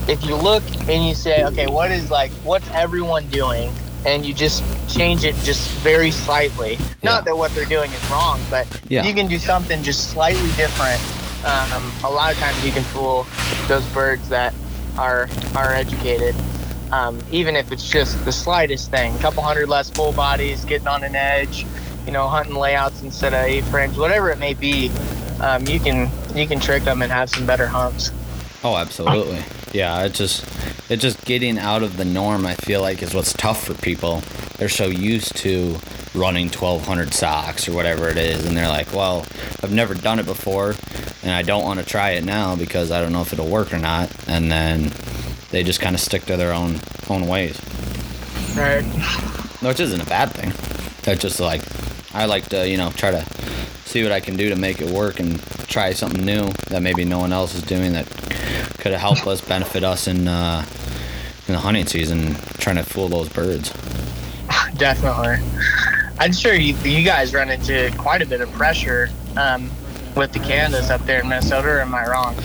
[0.08, 3.72] if you look and you say, okay, what is like, what's everyone doing?
[4.06, 6.76] And you just change it just very slightly.
[6.76, 6.86] Yeah.
[7.04, 9.04] Not that what they're doing is wrong, but Yeah.
[9.04, 11.02] you can do something just slightly different.
[11.46, 13.28] Um, a lot of times you can fool
[13.68, 14.54] those birds that
[14.98, 16.36] are are educated.
[16.92, 20.88] Um, even if it's just the slightest thing, a couple hundred less full bodies, getting
[20.88, 21.66] on an edge,
[22.06, 24.90] you know, hunting layouts instead of A frames, whatever it may be,
[25.42, 28.12] um, you can you can trick them and have some better hunts.
[28.64, 29.44] Oh, absolutely.
[29.74, 30.46] Yeah, it's just
[30.90, 32.46] it's just getting out of the norm.
[32.46, 34.22] I feel like is what's tough for people.
[34.58, 35.78] They're so used to
[36.16, 39.26] running 1200 socks or whatever it is, and they're like, "Well,
[39.62, 40.76] I've never done it before,
[41.24, 43.74] and I don't want to try it now because I don't know if it'll work
[43.74, 44.92] or not." And then
[45.52, 47.60] they just kind of stick to their own own ways.
[48.56, 48.84] Right.
[49.62, 50.50] which isn't a bad thing.
[51.12, 51.62] It's just like
[52.14, 53.26] I like to, you know, try to
[53.86, 57.06] see what I can do to make it work and try something new that maybe
[57.06, 58.08] no one else is doing that
[58.80, 60.66] could help us benefit us in uh,
[61.48, 63.72] in the hunting season, trying to fool those birds.
[64.76, 65.38] Definitely.
[66.20, 69.70] I'm sure you, you guys run into quite a bit of pressure um,
[70.18, 71.68] with the Canadas up there in Minnesota.
[71.70, 72.36] Or am I wrong?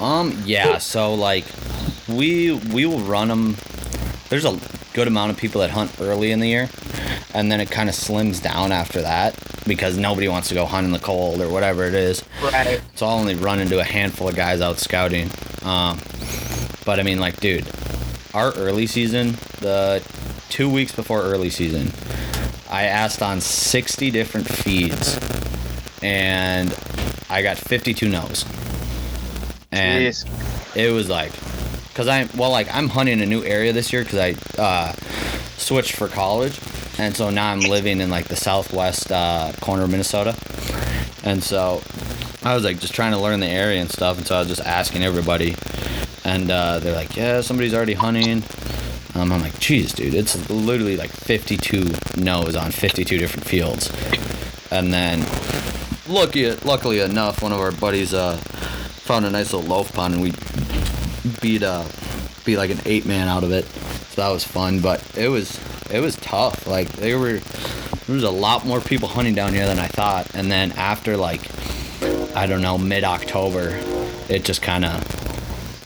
[0.00, 0.78] Um, yeah.
[0.78, 1.44] So like,
[2.08, 3.56] we we will run them.
[4.28, 4.58] There's a
[4.94, 6.68] good amount of people that hunt early in the year,
[7.34, 10.86] and then it kind of slims down after that because nobody wants to go hunt
[10.86, 12.24] in the cold or whatever it is.
[12.42, 12.80] Right.
[12.94, 15.30] So I'll only run into a handful of guys out scouting.
[15.62, 16.00] Um,
[16.84, 17.66] but I mean, like, dude,
[18.34, 20.02] our early season, the
[20.48, 21.92] two weeks before early season,
[22.70, 25.18] I asked on 60 different feeds,
[26.02, 26.70] and
[27.30, 28.44] I got 52 no's.
[29.70, 30.76] And Jeez.
[30.76, 31.32] it was like,
[31.94, 34.92] cause I'm, well, like I'm hunting a new area this year because I uh,
[35.58, 36.58] switched for college,
[36.98, 40.34] and so now I'm living in like the southwest uh, corner of Minnesota,
[41.22, 41.82] and so
[42.42, 44.48] I was like just trying to learn the area and stuff, and so I was
[44.48, 45.54] just asking everybody,
[46.24, 48.42] and uh, they're like, "Yeah, somebody's already hunting."
[49.14, 53.90] Um, I'm like, "Geez, dude, it's literally like 52 no's on 52 different fields,"
[54.70, 55.20] and then
[56.08, 60.22] lucky, luckily enough, one of our buddies uh, found a nice little loaf pond, and
[60.22, 60.32] we
[61.40, 61.84] beat uh
[62.44, 63.64] beat like an eight man out of it.
[63.64, 65.58] So that was fun, but it was
[65.90, 66.66] it was tough.
[66.66, 70.34] Like they were there was a lot more people hunting down here than I thought.
[70.34, 71.42] And then after like
[72.36, 73.78] I don't know, mid October,
[74.28, 75.02] it just kinda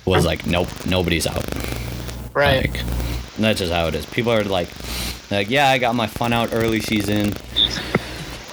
[0.04, 1.44] was like nope, nobody's out.
[2.34, 2.70] Right.
[2.70, 2.84] Like
[3.38, 4.06] that's just how it is.
[4.06, 4.68] People are like
[5.32, 7.32] like, yeah, I got my fun out early season.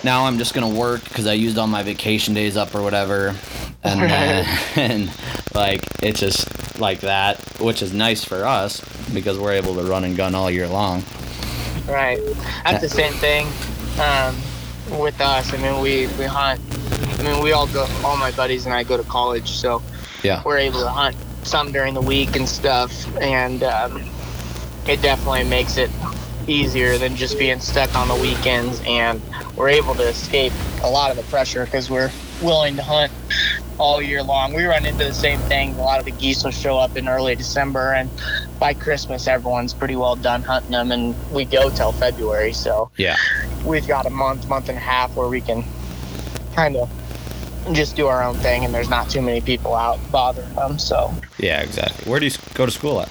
[0.03, 3.35] Now I'm just gonna work because I used all my vacation days up or whatever,
[3.83, 5.11] and then, and
[5.53, 8.81] like it's just like that, which is nice for us
[9.13, 11.03] because we're able to run and gun all year long.
[11.87, 12.19] Right.
[12.63, 13.47] That's the same thing
[13.99, 14.35] um,
[14.99, 15.51] with us.
[15.53, 16.61] I mean, we, we hunt.
[17.19, 19.81] I mean, we all go, all my buddies and I go to college, so
[20.23, 20.41] Yeah.
[20.45, 22.91] we're able to hunt some during the week and stuff.
[23.17, 24.07] And um,
[24.87, 25.89] it definitely makes it
[26.47, 28.81] easier than just being stuck on the weekends.
[28.85, 29.19] And
[29.59, 32.09] we're able to escape a lot of the pressure because we're
[32.41, 33.11] willing to hunt
[33.77, 34.53] all year long.
[34.53, 35.75] We run into the same thing.
[35.75, 38.09] A lot of the geese will show up in early December, and
[38.57, 42.53] by Christmas, everyone's pretty well done hunting them, and we go till February.
[42.53, 43.17] So Yeah.
[43.65, 45.65] we've got a month, month and a half where we can
[46.55, 46.89] kind of
[47.73, 50.79] just do our own thing, and there's not too many people out bothering them.
[50.79, 52.09] So Yeah, exactly.
[52.09, 53.09] Where do you go to school at?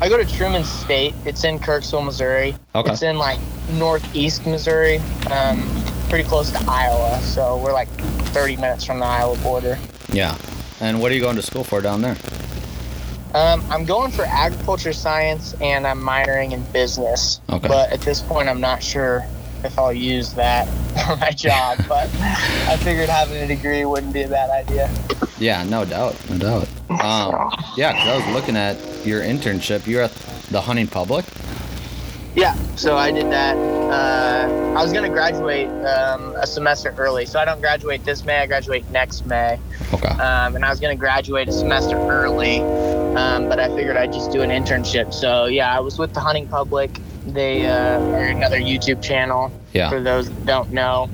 [0.00, 1.12] I go to Truman State.
[1.24, 2.54] It's in Kirksville, Missouri.
[2.74, 2.92] Okay.
[2.92, 3.40] It's in like
[3.72, 4.98] northeast Missouri,
[5.30, 5.60] um,
[6.08, 7.18] pretty close to Iowa.
[7.22, 9.76] So we're like 30 minutes from the Iowa border.
[10.12, 10.38] Yeah.
[10.80, 12.16] And what are you going to school for down there?
[13.34, 17.40] Um, I'm going for agriculture science and I'm minoring in business.
[17.50, 17.66] Okay.
[17.66, 19.26] But at this point, I'm not sure
[19.64, 20.66] if I'll use that
[21.06, 21.78] for my job.
[21.88, 24.88] but I figured having a degree wouldn't be a bad idea.
[25.40, 26.68] Yeah, no doubt, no doubt.
[27.02, 29.86] Um, yeah, 'cause I was looking at your internship.
[29.86, 30.12] You're at
[30.50, 31.24] the hunting public.
[32.34, 33.56] Yeah, so I did that.
[33.56, 37.24] Uh, I was going to graduate um, a semester early.
[37.26, 39.58] So I don't graduate this May, I graduate next May.
[39.92, 40.08] Okay.
[40.08, 42.60] Um, and I was going to graduate a semester early,
[43.16, 45.12] um, but I figured I'd just do an internship.
[45.14, 46.98] So yeah, I was with the Hunting Public.
[47.32, 49.52] They uh, are another YouTube channel.
[49.72, 49.90] Yeah.
[49.90, 51.10] For those that don't know,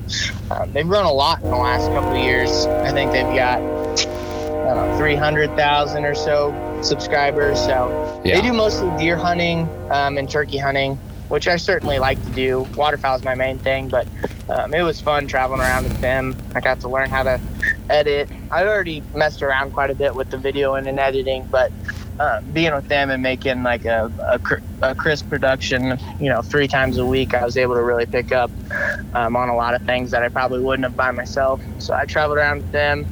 [0.49, 2.65] um, they've grown a lot in the last couple of years.
[2.65, 3.61] I think they've got
[4.65, 7.59] I 300,000 or so subscribers.
[7.59, 8.35] So Yeah.
[8.35, 10.95] they do mostly deer hunting um, and turkey hunting,
[11.29, 12.65] which I certainly like to do.
[12.75, 14.07] Waterfowl is my main thing, but
[14.49, 16.35] um, it was fun traveling around with them.
[16.55, 17.39] I got to learn how to
[17.89, 18.29] edit.
[18.51, 21.71] I already messed around quite a bit with the video and in editing, but
[22.19, 26.41] um, being with them and making like a, a, cr- a crisp production, you know,
[26.41, 28.51] three times a week, I was able to really pick up
[29.13, 31.61] um, on a lot of things that I probably wouldn't have by myself.
[31.79, 33.05] So I traveled around with them,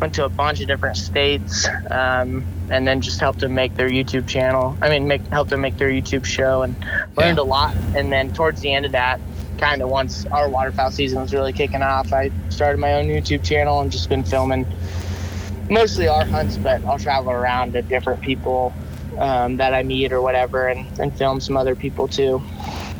[0.00, 3.88] went to a bunch of different states, um, and then just helped them make their
[3.88, 4.76] YouTube channel.
[4.82, 6.76] I mean, make helped them make their YouTube show and
[7.16, 7.42] learned Yeah.
[7.42, 7.74] a lot.
[7.94, 9.20] And then towards the end of that,
[9.58, 13.42] kind of once our waterfowl season was really kicking off, I started my own YouTube
[13.44, 14.66] channel and just been filming
[15.70, 18.72] mostly our hunts, but I'll travel around to different people
[19.18, 22.42] um, that I meet or whatever and, and film some other people too.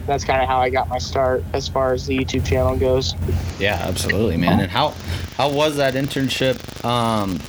[0.06, 3.14] That's kind of how I got my start as far as the YouTube channel goes.
[3.58, 4.60] Yeah, absolutely, man.
[4.60, 4.90] And how
[5.36, 6.84] how was that internship?
[6.84, 7.40] Um,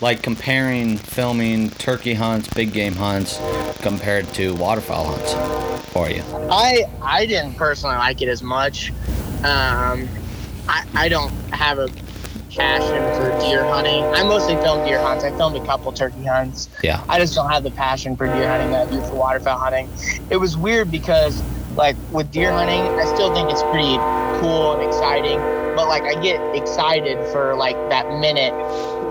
[0.00, 3.38] like comparing filming turkey hunts, big game hunts,
[3.82, 6.22] compared to waterfowl hunts for you.
[6.50, 8.90] I I didn't personally like it as much.
[9.40, 10.08] Um,
[10.68, 11.88] I I don't have a
[12.50, 14.04] passion for deer hunting.
[14.04, 15.24] I mostly film deer hunts.
[15.24, 16.68] I filmed a couple turkey hunts.
[16.82, 17.04] Yeah.
[17.08, 19.88] I just don't have the passion for deer hunting that I do for waterfowl hunting.
[20.30, 21.42] It was weird because
[21.76, 23.96] like with deer hunting, I still think it's pretty
[24.40, 25.38] cool and exciting.
[25.76, 28.52] But like I get excited for like that minute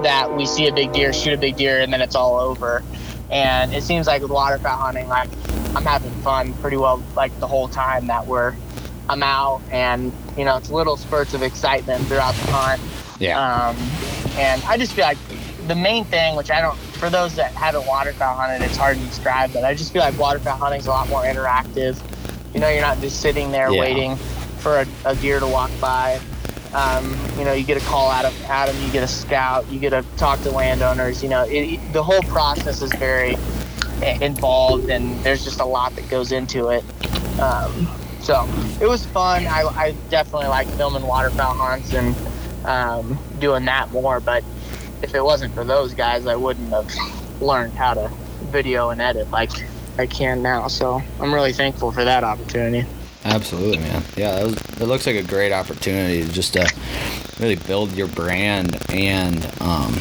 [0.04, 2.84] that we see a big deer, shoot a big deer, and then it's all over.
[3.32, 5.30] And it seems like with waterfowl hunting, like
[5.76, 8.56] I'm having fun pretty well like the whole time that we're
[9.08, 12.82] I'm out and you know it's little spurts of excitement throughout the hunt.
[13.20, 13.38] Yeah.
[13.40, 13.76] Um,
[14.38, 15.18] and I just feel like
[15.68, 19.04] the main thing, which I don't, for those that haven't waterfowl hunted, it's hard to
[19.06, 22.02] describe, but I just feel like waterfowl hunting is a lot more interactive.
[22.54, 23.80] You know, you're not just sitting there Yeah.
[23.82, 24.16] waiting
[24.60, 26.20] for a, a deer to walk by.
[26.74, 29.80] Um, you know, you get a call out of Adam, you get a scout, you
[29.80, 31.22] get to talk to landowners.
[31.24, 33.38] You know, it, the whole process is very
[34.22, 36.84] involved, and there's just a lot that goes into it.
[37.40, 37.88] Um,
[38.22, 38.48] so
[38.82, 39.46] it was fun.
[39.48, 42.16] I, I definitely like filming waterfowl hunts and
[42.66, 44.20] um, doing that more.
[44.20, 44.44] But
[45.02, 46.94] if it wasn't for those guys, I wouldn't have
[47.42, 48.12] learned how to
[48.52, 49.52] video and edit like
[49.98, 50.68] I can now.
[50.68, 52.88] So I'm really thankful for that opportunity.
[53.26, 54.04] Absolutely, man.
[54.16, 56.72] Yeah, was, it looks like a great opportunity just to
[57.40, 59.94] really build your brand and um,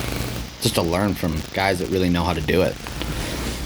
[0.60, 2.76] just to learn from guys that really know how to do it.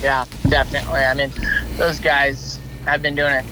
[0.03, 1.01] Yeah, definitely.
[1.01, 1.31] I mean,
[1.77, 3.45] those guys have been doing it.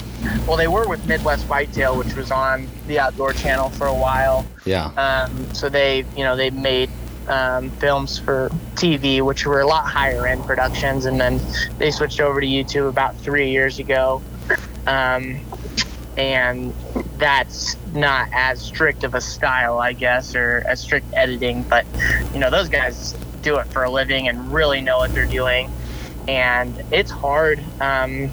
[0.47, 4.45] Well, they were with Midwest Whitetail, which was on the Outdoor Channel for a while.
[4.65, 4.87] Yeah.
[4.97, 6.91] Um, so they, you know, they made
[7.29, 11.41] um, films for TV, which were a lot higher end productions, and then
[11.79, 14.21] they switched over to YouTube about three years ago.
[14.87, 15.41] Um,
[16.17, 16.75] and
[17.17, 21.63] that's not as strict of a style, I guess, or as strict editing.
[21.63, 21.87] But
[22.35, 25.71] you know, those guys do it for a living and really know what they're doing,
[26.29, 28.31] and it's hard um,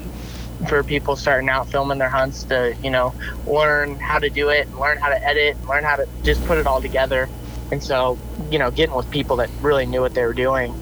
[0.68, 3.14] for people starting out filming their hunts to you know
[3.46, 6.44] learn how to do it, and learn how to edit, and learn how to just
[6.46, 7.28] put it all together.
[7.70, 8.18] And so,
[8.50, 10.74] you know, getting with people that really knew what they were doing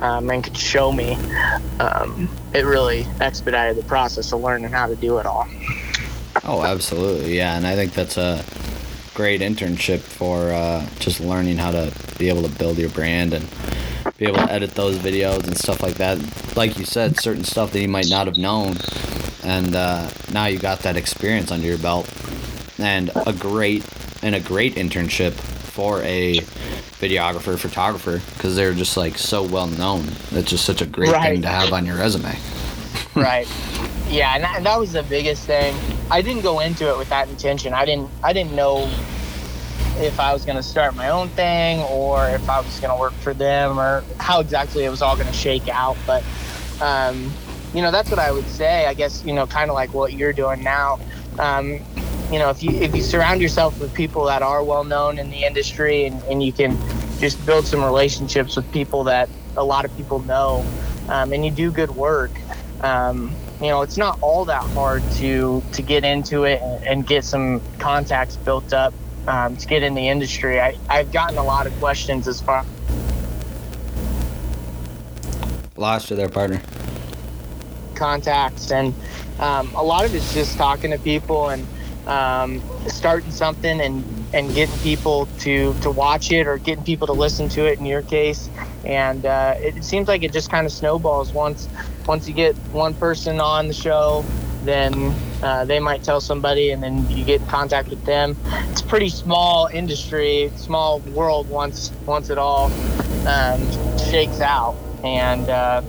[0.00, 1.14] um, and could show me,
[1.78, 5.46] um, it really expedited the process of learning how to do it all.
[6.44, 7.36] Oh, absolutely.
[7.36, 7.56] Yeah.
[7.56, 8.44] And I think that's a
[9.14, 13.46] great internship for uh, just learning how to be able to build your brand and
[14.18, 16.18] be able to edit those videos and stuff like that.
[16.56, 18.76] Like you said, certain stuff that you might not have known.
[19.44, 22.08] And uh, now you got that experience under your belt
[22.78, 23.84] and a great
[24.22, 26.38] and a great internship for a
[27.00, 30.06] videographer, photographer, because they're just like so well known.
[30.30, 31.32] It's just such a great Right.
[31.34, 32.36] thing to have on your resume.
[33.14, 33.46] right
[34.08, 35.74] yeah and that, that was the biggest thing
[36.10, 38.84] i didn't go into it with that intention i didn't i didn't know
[39.98, 42.98] if i was going to start my own thing or if i was going to
[42.98, 46.22] work for them or how exactly it was all going to shake out but
[46.80, 47.30] um,
[47.74, 50.12] you know that's what i would say i guess you know kind of like what
[50.12, 50.98] you're doing now
[51.38, 51.72] um,
[52.30, 55.30] you know if you if you surround yourself with people that are well known in
[55.30, 56.76] the industry and, and you can
[57.18, 60.64] just build some relationships with people that a lot of people know
[61.08, 62.30] um, and you do good work
[62.82, 67.06] um, you know it's not all that hard to to get into it and, and
[67.06, 68.92] get some contacts built up
[69.28, 72.66] um, to get in the industry I, i've gotten a lot of questions as far
[75.82, 76.62] Lost you there, partner.
[78.02, 78.92] Contacts and
[79.38, 81.64] um, a lot of it's just talking to people and
[82.08, 87.12] um, starting something and and getting people to to watch it or getting people to
[87.12, 88.50] listen to it in your case.
[88.84, 91.32] And uh, it seems like it just kind of snowballs.
[91.32, 91.68] Once
[92.06, 94.24] once you get one person on the show
[94.64, 95.12] then
[95.42, 98.36] uh, they might tell somebody and then you get in contact with them.
[98.70, 102.70] It's a pretty small industry small world once once it all
[103.26, 103.60] um,
[104.10, 104.76] shakes out.
[105.04, 105.82] And uh,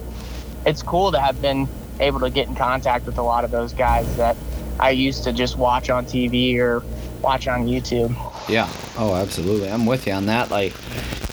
[0.66, 1.68] it's cool to have been
[2.00, 4.36] able to get in contact with a lot of those guys that
[4.80, 6.84] I used to just watch on TV or
[7.22, 8.16] watch on YouTube.
[8.50, 8.70] Yeah.
[8.98, 9.70] Oh, absolutely.
[9.70, 10.52] I'm with you on that.
[10.52, 10.74] Like,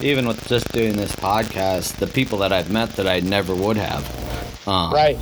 [0.01, 3.77] even with just doing this podcast, the people that I've met that I never would
[3.77, 4.69] have.
[4.69, 5.19] Um, Right.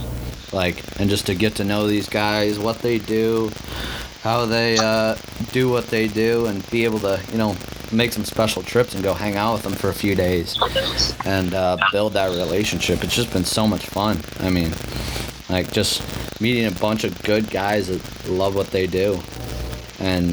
[0.52, 3.50] Like, and just to get to know these guys, what they do,
[4.28, 5.16] how they uh,
[5.52, 7.56] do what they do, and be able to, you know,
[7.90, 10.58] make some special trips and go hang out with them for a few days
[11.24, 13.02] and uh, build that relationship.
[13.02, 14.20] It's just been so much fun.
[14.40, 14.72] I mean,
[15.48, 16.02] like, just
[16.42, 19.18] meeting a bunch of good guys that love what they do.
[19.98, 20.32] And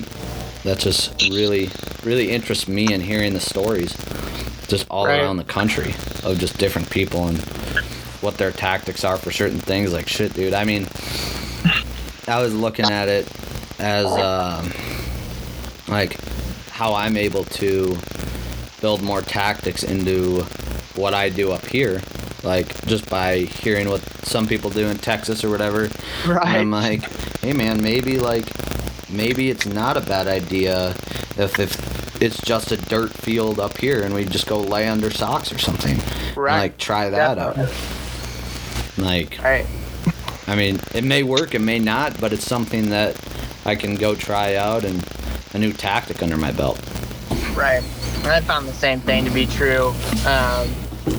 [0.65, 1.69] that just really,
[2.03, 3.95] really interests me in hearing the stories
[4.67, 5.21] just all Right.
[5.21, 5.91] around the country
[6.23, 7.38] of just different people and
[8.21, 9.93] what their tactics are for certain things.
[9.93, 10.53] Like shit, dude.
[10.53, 10.84] I mean,
[12.27, 13.25] I was looking at it
[13.79, 14.71] as um,
[15.88, 16.19] like
[16.69, 17.97] how I'm able to
[18.81, 20.41] build more tactics into
[20.95, 22.01] what I do up here.
[22.43, 25.89] Like just by hearing what some people do in Texas or whatever.
[26.27, 26.47] Right.
[26.47, 27.03] And I'm like,
[27.41, 28.45] hey man, maybe like
[29.09, 30.89] maybe it's not a bad idea
[31.38, 35.09] if if it's just a dirt field up here and we just go lay under
[35.11, 35.99] socks or something.
[35.99, 36.59] And, Right.
[36.59, 37.57] like try that out.
[38.97, 39.65] Like Right.
[40.47, 43.15] I mean, it may work, it may not, but it's something that
[43.65, 45.04] I can go try out and
[45.54, 46.80] a new tactic under my belt.
[47.56, 47.84] Right.
[48.25, 49.93] I found the same thing to be true.
[50.28, 50.69] Um,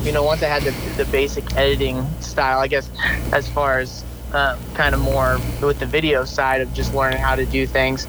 [0.03, 2.89] you know, once I had the, the basic editing style, I guess,
[3.31, 7.35] as far as um, kind of more with the video side of just learning how
[7.35, 8.07] to do things,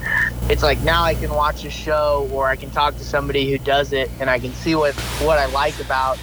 [0.51, 3.59] it's like now I can watch a show or I can talk to somebody who
[3.59, 6.18] does it and I can see what, what I like about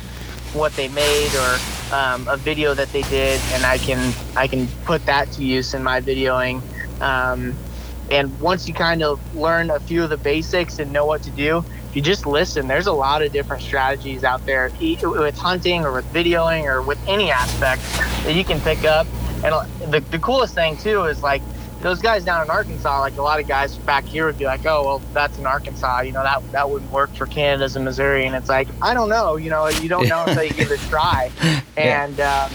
[0.53, 1.57] what they made or
[1.93, 5.73] um, a video that they did and I can I can put that to use
[5.73, 6.61] in my videoing.
[7.01, 7.55] Um,
[8.11, 11.31] and once you kind of learn a few of the basics and know what to
[11.31, 15.85] do, if you just listen, there's a lot of different strategies out there with hunting
[15.85, 17.81] or with videoing or with any aspect
[18.23, 19.07] that you can pick up.
[19.43, 19.53] And
[19.91, 21.41] the, the coolest thing too is like
[21.81, 24.65] those guys down in Arkansas, like a lot of guys back here would be like,
[24.65, 26.01] oh, well, that's in Arkansas.
[26.01, 28.25] You know, that, that wouldn't work for Kansas and Missouri.
[28.25, 29.35] And it's like, I don't know.
[29.35, 31.31] You know, you don't know until you give it a try.
[31.77, 32.49] And um,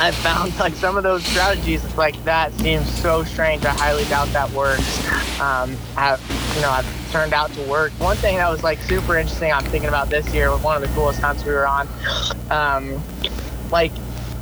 [0.00, 3.64] I found like some of those strategies, it's like that seems so strange.
[3.64, 4.98] I highly doubt that works.
[5.40, 6.18] Um, I,
[6.56, 7.92] you know, I've turned out to work.
[8.00, 10.82] One thing that was like super interesting, I'm thinking about this year, was one of
[10.82, 11.88] the coolest hunts we were on.
[12.50, 13.00] Um,
[13.70, 13.92] like,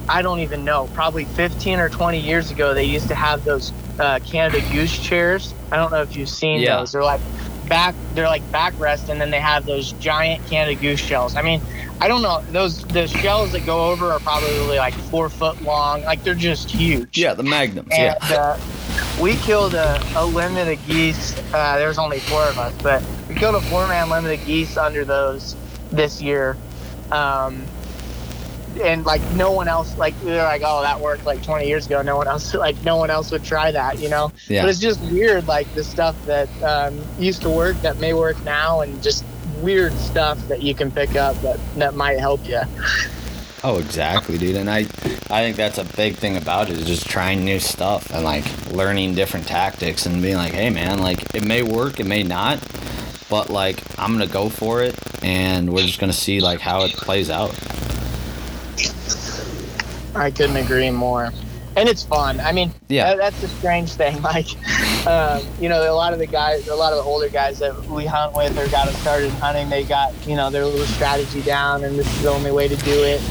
[0.08, 3.72] I don't even know, probably 15 or 20 years ago, they used to have those
[4.00, 5.54] uh, Canada Goose chairs.
[5.70, 6.78] I don't know if you've seen Yeah.
[6.78, 6.92] those.
[6.92, 7.20] They're like
[7.72, 11.36] back, they're like backrest, and then they have those giant Canada Goose shells.
[11.36, 11.62] I mean,
[12.02, 12.42] I don't know.
[12.50, 16.02] Those the shells that go over are probably like four foot long.
[16.02, 17.16] Like they're just huge.
[17.16, 17.88] Yeah, the magnums.
[17.92, 18.36] And Yeah.
[18.36, 18.60] uh,
[19.22, 21.34] we killed a, a limit of geese.
[21.54, 24.76] Uh, there was only four of us, but we killed a four-man limit of geese
[24.76, 25.56] under those
[25.90, 26.56] this year.
[27.10, 27.64] Um,
[28.80, 32.02] and like no one else, like they're like, oh, that worked like 20 years ago.
[32.02, 34.32] No one else, like no one else would try that, you know.
[34.48, 34.62] Yeah.
[34.62, 38.42] But it's just weird, like the stuff that um, used to work that may work
[38.44, 39.24] now, and just
[39.60, 42.60] weird stuff that you can pick up that that might help you.
[43.64, 44.56] Oh, exactly, dude.
[44.56, 44.78] And I,
[45.30, 48.44] I think that's a big thing about it is just trying new stuff and like
[48.72, 52.58] learning different tactics and being like, hey, man, like it may work, it may not,
[53.30, 56.92] but like I'm gonna go for it, and we're just gonna see like how it
[56.92, 57.56] plays out.
[60.14, 61.30] I couldn't agree more.
[61.74, 62.38] And it's fun.
[62.40, 63.06] I mean, Yeah.
[63.10, 64.20] that, that's the strange thing.
[64.22, 64.46] Like,
[65.06, 67.74] um, you know, a lot of the guys, a lot of the older guys that
[67.86, 71.40] we hunt with or got us started hunting, they got, you know, their little strategy
[71.42, 73.22] down and this is the only way to do it.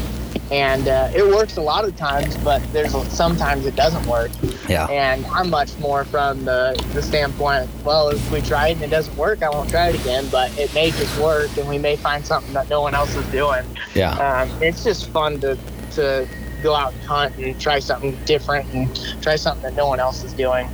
[0.51, 4.31] And uh, it works a lot of times, but there's sometimes it doesn't work.
[4.67, 4.85] Yeah.
[4.87, 8.89] And I'm much more from the, the standpoint, well, if we try it and it
[8.89, 11.95] doesn't work, I won't try it again, but it may just work and we may
[11.95, 13.63] find something that no one else is doing
[13.93, 14.11] Yeah.
[14.17, 15.57] um, it's just fun to
[15.91, 16.27] to
[16.61, 20.23] go out and hunt and try something different and try something that no one else
[20.23, 20.69] is doing.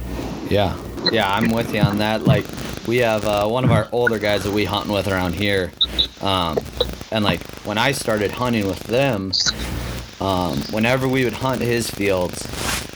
[0.49, 0.77] Yeah,
[1.11, 2.23] yeah, I'm with you on that.
[2.23, 2.45] Like,
[2.87, 5.71] we have uh, one of our older guys that we hunting with around here,
[6.21, 6.57] um,
[7.11, 9.31] and like when I started hunting with them,
[10.19, 12.45] um, whenever we would hunt his fields,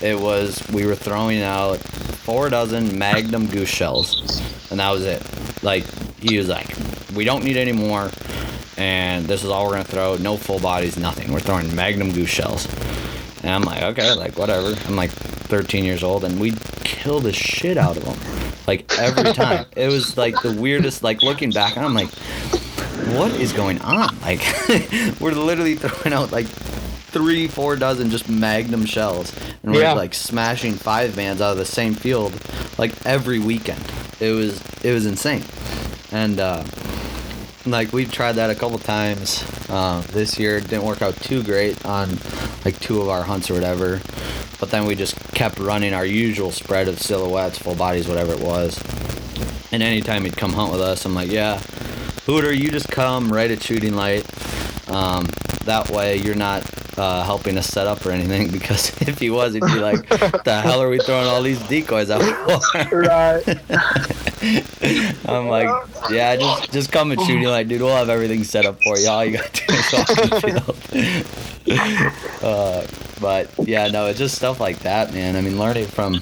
[0.02, 4.42] it was we were throwing out four dozen Magnum goose shells,
[4.72, 5.24] and that was it.
[5.64, 5.84] Like
[6.20, 6.76] he was like,
[7.16, 8.10] we don't need any more,
[8.78, 10.16] and this is all we're gonna throw.
[10.18, 11.32] No full bodies, nothing.
[11.32, 12.68] We're throwing Magnum goose shells.
[13.44, 14.74] And I'm like, okay, like whatever.
[14.86, 18.18] I'm like 13 years old, and we'd kill the shit out of them,
[18.68, 19.66] like every time.
[19.76, 21.04] it was like the weirdest.
[21.04, 22.10] Like looking back, I'm like,
[23.16, 24.20] what is going on?
[24.22, 24.42] Like,
[25.20, 26.48] we're literally throwing out like
[27.12, 29.34] three, four dozen just Magnum shells,
[29.64, 29.94] and we're Yeah.
[29.94, 32.34] like smashing five bands out of the same field,
[32.78, 33.84] like every weekend.
[34.20, 35.44] It was it was insane,
[36.12, 36.40] and.
[36.40, 36.64] uh
[37.68, 40.60] like we've tried that a couple times uh, this year.
[40.60, 42.18] Didn't work out too great on
[42.66, 44.02] like two of our hunts or whatever.
[44.60, 48.40] But then we just kept running our usual spread of silhouettes, full bodies, whatever it
[48.40, 48.82] was.
[49.72, 51.62] And anytime he'd come hunt with us, I'm like, yeah,
[52.26, 54.26] Hooter, you just come right at shooting light.
[54.90, 55.26] Um,
[55.66, 59.54] that way you're not uh, helping us set up or anything because if he was,
[59.54, 63.00] he'd be like, What the hell are we throwing all these decoys out for?
[63.00, 63.48] Right.
[65.28, 65.70] I'm like,
[66.10, 67.82] yeah, just just come and shoot you like, dude.
[67.82, 69.08] We'll have everything set up for you.
[69.08, 71.32] All you gotta do is walk the
[71.68, 72.44] field.
[72.44, 72.86] uh,
[73.20, 75.36] but yeah, no, it's just stuff like that, man.
[75.36, 76.14] I mean, learning from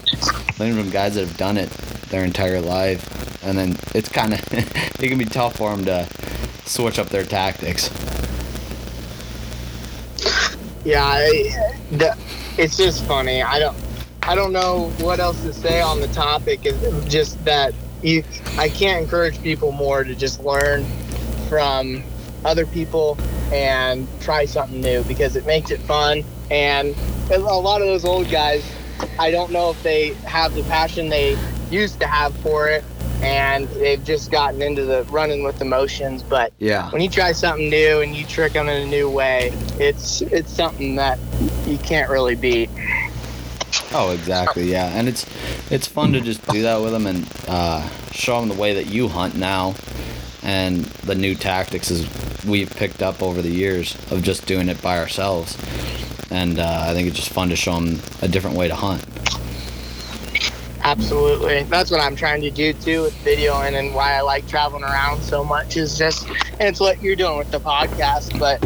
[0.59, 1.69] learning from guys that have done it
[2.09, 6.07] their entire life, and then it's kind of it can be tough for them to
[6.65, 7.89] switch up their tactics.
[10.85, 12.17] Yeah, I, the,
[12.57, 13.41] it's just funny.
[13.41, 13.77] I don't
[14.23, 16.65] I don't know what else to say on the topic.
[16.65, 18.23] Is just that you
[18.57, 20.85] I can't encourage people more to just learn
[21.47, 22.03] from
[22.45, 23.17] other people
[23.51, 26.23] and try something new because it makes it fun.
[26.51, 26.95] And
[27.31, 28.63] a lot of those old guys,
[29.17, 31.37] I don't know if they have the passion they
[31.69, 32.83] used to have for it,
[33.21, 36.23] and they've just gotten into the running with the motions.
[36.23, 39.51] But Yeah, when you try something new and you trick them in a new way,
[39.79, 41.19] it's it's something that
[41.65, 42.69] you can't really beat.
[43.91, 44.71] Oh, exactly.
[44.71, 45.25] Yeah, and it's
[45.71, 48.87] it's fun to just do that with them and uh, show them the way that
[48.87, 49.75] you hunt now,
[50.43, 52.07] and the new tactics is
[52.45, 55.57] we've picked up over the years of just doing it by ourselves.
[56.31, 59.03] And uh, I think it's just fun to show them a different way to hunt.
[60.89, 64.83] Absolutely, that's what I'm trying to do too with videoing, and why I like traveling
[64.83, 68.39] around so much is just, and it's what you're doing with the podcast.
[68.39, 68.57] But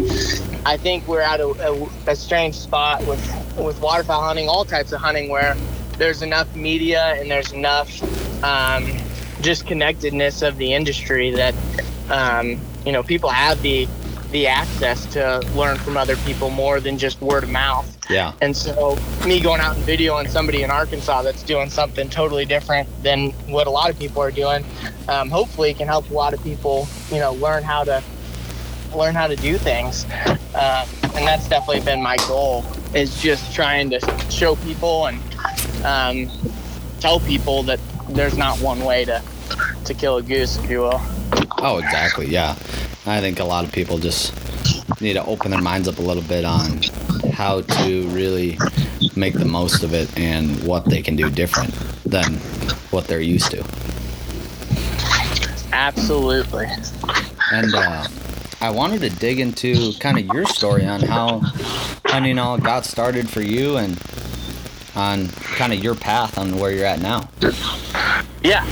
[0.66, 3.20] I think we're at a, a, a strange spot with
[3.58, 5.58] with waterfowl hunting, all types of hunting, where
[5.98, 8.02] there's enough media and there's enough
[8.42, 8.90] um,
[9.42, 11.54] just connectedness of the industry that
[12.10, 13.86] um, you know people have the
[14.34, 17.88] the access to learn from other people more than just word of mouth.
[18.10, 22.44] Yeah, And so, me going out and videoing somebody in Arkansas that's doing something totally
[22.44, 24.66] different than what a lot of people are doing,
[25.08, 28.04] um, hopefully, can help a lot of people, you know, learn how to
[28.94, 30.06] learn how to do things.
[30.54, 35.20] Uh, and that's definitely been my goal is just trying to show people and
[35.86, 36.30] um,
[37.00, 37.80] tell people that
[38.10, 39.22] there's not one way to
[39.86, 41.02] to kill a goose, if you will.
[41.60, 42.28] Oh, exactly.
[42.28, 42.52] Yeah.
[43.06, 44.34] I think a lot of people just
[45.02, 46.82] need to open their minds up a little bit on
[47.34, 48.58] how to really
[49.16, 51.74] make the most of it and what they can do different
[52.06, 52.36] than
[52.92, 53.64] what they're used to.
[55.74, 56.68] Absolutely.
[57.52, 58.08] And uh,
[58.62, 61.40] I wanted to dig into kind of your story on how
[62.06, 64.02] hunting all got started for you and
[64.96, 67.30] on kind of your path on where you're at now.
[68.44, 68.66] Yeah.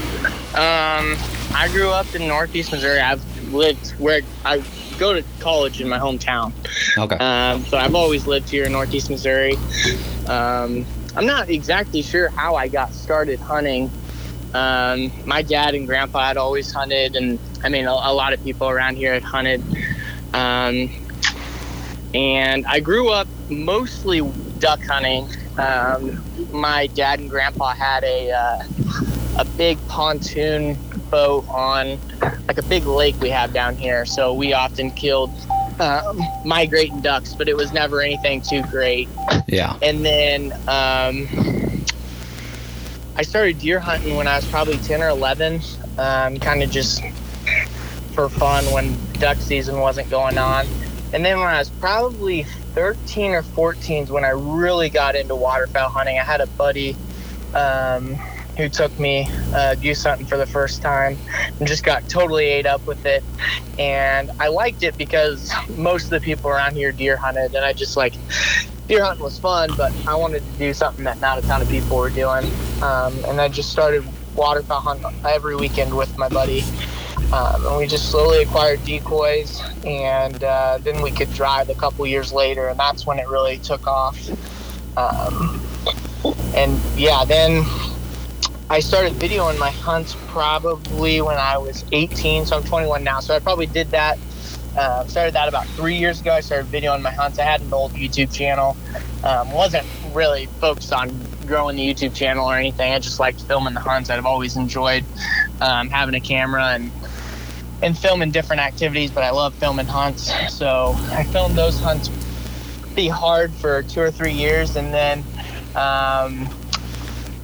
[0.62, 1.18] Um,
[1.56, 3.00] I grew up in Northeast Missouri.
[3.00, 4.64] I've lived where I
[5.00, 6.54] go to college in my hometown.
[7.00, 7.16] Okay.
[7.16, 9.56] Um, so I've always lived here in Northeast Missouri.
[10.28, 10.86] Um,
[11.16, 13.90] I'm not exactly sure how I got started hunting.
[14.54, 18.44] Um, my dad and grandpa had always hunted, and I mean, a, a lot of
[18.44, 19.64] people around here had hunted.
[20.32, 20.92] Um,
[22.14, 24.22] and I grew up mostly
[24.60, 25.28] duck hunting.
[25.58, 28.64] Um, my dad and grandpa had a uh,
[29.42, 30.78] a big pontoon
[31.10, 32.00] boat on
[32.48, 35.32] like a big lake we have down here, so we often killed
[35.80, 39.10] um, migrating ducks, but it was never anything too great.
[39.48, 39.78] Yeah.
[39.82, 41.28] And then um,
[43.16, 45.62] I started deer hunting when I was probably 10 or 11,
[45.98, 47.02] um, kind of just
[48.14, 50.68] for fun when duck season wasn't going on.
[51.14, 52.44] And then when I was probably
[52.76, 56.20] 13 or 14 is when I really got into waterfowl hunting.
[56.20, 56.96] I had a buddy
[57.56, 58.18] um,
[58.58, 61.18] who took me uh, goose hunting for the first time
[61.60, 63.24] and just got totally ate up with it.
[63.80, 67.74] And I liked it because most of the people around here deer hunted, and I
[67.74, 68.14] just like
[68.88, 71.70] deer hunting was fun, but I wanted to do something that not a ton of
[71.70, 72.46] people were doing.
[72.82, 74.04] Um, and I just started
[74.36, 76.64] waterfowl hunting every weekend with my buddy.
[77.34, 82.06] Um, and we just slowly acquired decoys, and uh, then we could drive a couple
[82.06, 84.20] years later, and that's when it really took off.
[84.98, 85.62] Um,
[86.54, 87.64] and yeah, then
[88.72, 93.20] I started videoing my hunts probably when I was 18, so I'm 21 now.
[93.20, 94.18] So I probably did that.
[94.78, 96.32] Uh, started that about three years ago.
[96.32, 97.38] I started videoing my hunts.
[97.38, 98.78] I had an old YouTube channel.
[99.26, 101.10] Um, wasn't really focused on
[101.46, 102.94] growing the YouTube channel or anything.
[102.94, 104.10] I just liked filming the hunts.
[104.10, 105.04] I've always enjoyed
[105.60, 106.94] um, having a camera and
[107.82, 110.32] and filming different activities, but I love filming hunts.
[110.50, 112.10] So I filmed those hunts
[112.84, 115.26] pretty hard for two or three years, and then
[115.76, 116.48] um,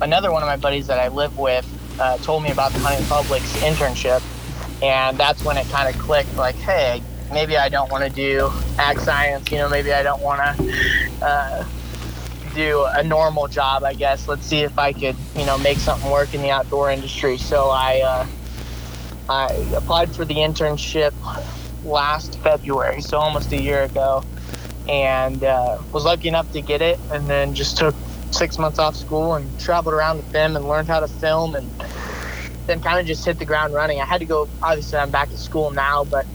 [0.02, 1.66] another one of my buddies that I live with
[2.00, 4.22] uh, told me about the Hunting Public's internship,
[4.82, 6.36] and that's when it kind of clicked.
[6.36, 9.52] Like, hey, maybe I don't want to do ag science.
[9.52, 11.12] You know, maybe I don't want to.
[11.22, 11.68] Uh,
[12.58, 14.28] do a normal job, I guess.
[14.28, 17.38] Let's see if I could, you know, make something work in the outdoor industry.
[17.38, 18.26] So I, uh,
[19.30, 19.46] I
[19.76, 21.14] applied for the internship
[21.86, 24.24] last February, so almost a year ago,
[24.90, 27.00] and uh, was lucky enough to get it.
[27.12, 27.94] And then just took
[28.32, 31.70] six months off school and traveled around with them and learned how to film, and
[32.66, 34.00] then kind of just hit the ground running.
[34.02, 34.48] I had to go.
[34.62, 36.26] Obviously, I'm back at school now, but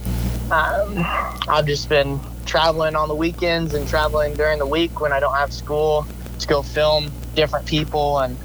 [0.50, 1.04] um,
[1.48, 5.34] I've just been traveling on the weekends and traveling during the week when I don't
[5.34, 6.06] have school
[6.38, 8.36] to go film different people and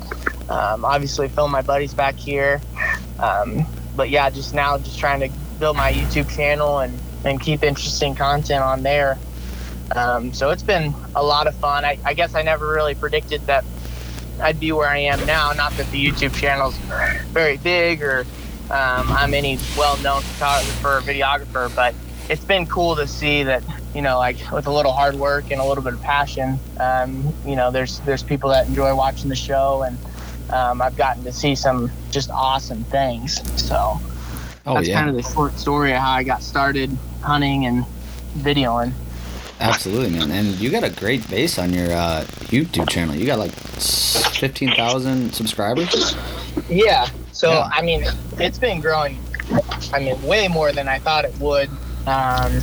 [0.49, 2.61] um, obviously film my buddies back here.
[3.19, 5.29] Um, but yeah, just now just trying to
[5.59, 9.17] build my YouTube channel and, and keep interesting content on there.
[9.95, 11.85] Um, so it's been a lot of fun.
[11.85, 13.63] I, I guess I never really predicted that
[14.41, 15.51] I'd be where I am now.
[15.53, 16.75] Not that the YouTube channel's
[17.31, 18.21] very big or
[18.69, 21.95] um, I'm any well-known photographer or videographer, but
[22.29, 23.63] it's been cool to see that
[23.95, 27.33] you know, like with a little hard work and a little bit of passion, um,
[27.45, 29.97] you know, there's there's people that enjoy watching the show, and
[30.51, 33.41] um, I've gotten to see some just awesome things.
[33.59, 33.99] So
[34.67, 34.99] Oh that's yeah.
[34.99, 37.85] kind of the short story of how I got started hunting and
[38.37, 38.91] videoing.
[39.59, 40.31] Absolutely, man.
[40.31, 43.15] And you got a great base on your uh, YouTube channel.
[43.15, 46.15] You got like fifteen thousand subscribers.
[46.69, 47.07] Yeah.
[47.31, 47.69] So Yeah.
[47.71, 48.05] I mean,
[48.37, 49.19] it's been growing.
[49.93, 51.69] I mean, way more than I thought it would.
[52.05, 52.61] Um,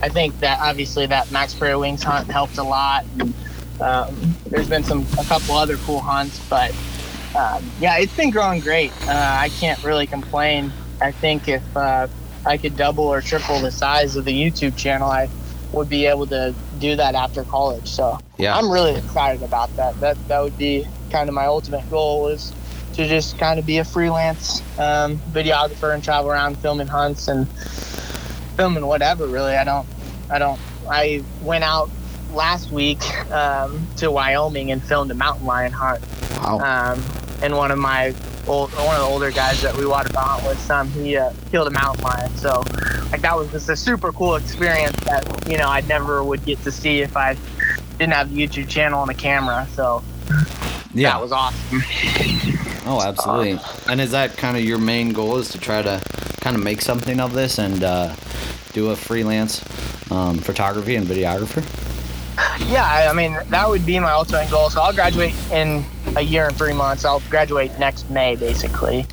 [0.00, 3.04] I think that obviously that Mack's Prairie Wings hunt helped a lot.
[3.18, 3.34] And,
[3.80, 6.72] um, there's been some a couple other cool hunts, but
[7.36, 8.92] um, yeah, it's been growing great.
[9.02, 10.72] Uh, I can't really complain.
[11.00, 12.08] I think if uh,
[12.46, 15.28] I could double or triple the size of the YouTube channel, I
[15.72, 17.88] would be able to do that after college.
[17.88, 18.56] So Yeah.
[18.56, 19.98] I'm really excited about that.
[20.00, 22.52] That that would be kind of my ultimate goal is
[22.94, 27.48] to just kind of be a freelance um, videographer and travel around filming hunts and
[28.56, 29.26] filming whatever.
[29.26, 29.86] Really, I don't,
[30.30, 30.60] I don't.
[30.90, 31.90] I went out
[32.32, 33.00] last week
[33.30, 36.02] um, to Wyoming and filmed a mountain lion hunt.
[36.38, 36.58] Wow.
[36.58, 37.04] Um,
[37.42, 38.14] and one of my
[38.46, 41.68] old, one of the older guys that we waterfowl hunt with, some he uh, killed
[41.68, 42.34] a mountain lion.
[42.36, 42.62] So
[43.10, 46.62] like that was just a super cool experience that you know I never would get
[46.64, 47.36] to see if I
[47.98, 49.66] didn't have a YouTube channel and a camera.
[49.74, 50.02] So
[50.94, 51.12] yeah.
[51.12, 51.82] that was awesome.
[52.90, 53.60] Oh, absolutely.
[53.86, 55.36] and is that kind of your main goal?
[55.36, 56.00] Is to try to
[56.40, 58.14] kind of make something of this and uh,
[58.72, 59.62] do a freelance
[60.10, 61.62] um, photography and videographer?
[62.68, 64.68] Yeah, I I mean that would be my ultimate goal.
[64.70, 65.84] So I'll graduate in
[66.16, 67.04] a year and three months.
[67.04, 69.06] I'll graduate next May, basically.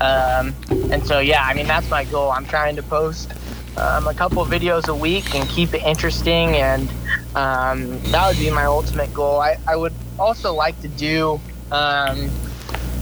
[0.00, 0.54] Um,
[0.90, 2.30] and so yeah, I mean that's my goal.
[2.32, 3.32] I'm trying to post
[3.76, 6.88] um, a couple of videos a week and keep it interesting, and
[7.36, 9.38] um, that would be my ultimate goal.
[9.40, 11.40] I, I would also like to do
[11.70, 12.28] um,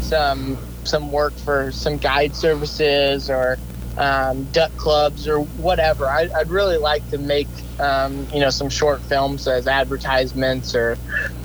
[0.02, 3.58] some some work for some guide services or
[3.96, 6.06] um, duck clubs or whatever.
[6.06, 10.96] I, I'd really like to make um, you know some short films as advertisements or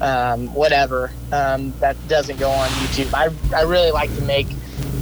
[0.02, 3.14] um, whatever um, that doesn't go on YouTube.
[3.14, 4.47] I, I really like to make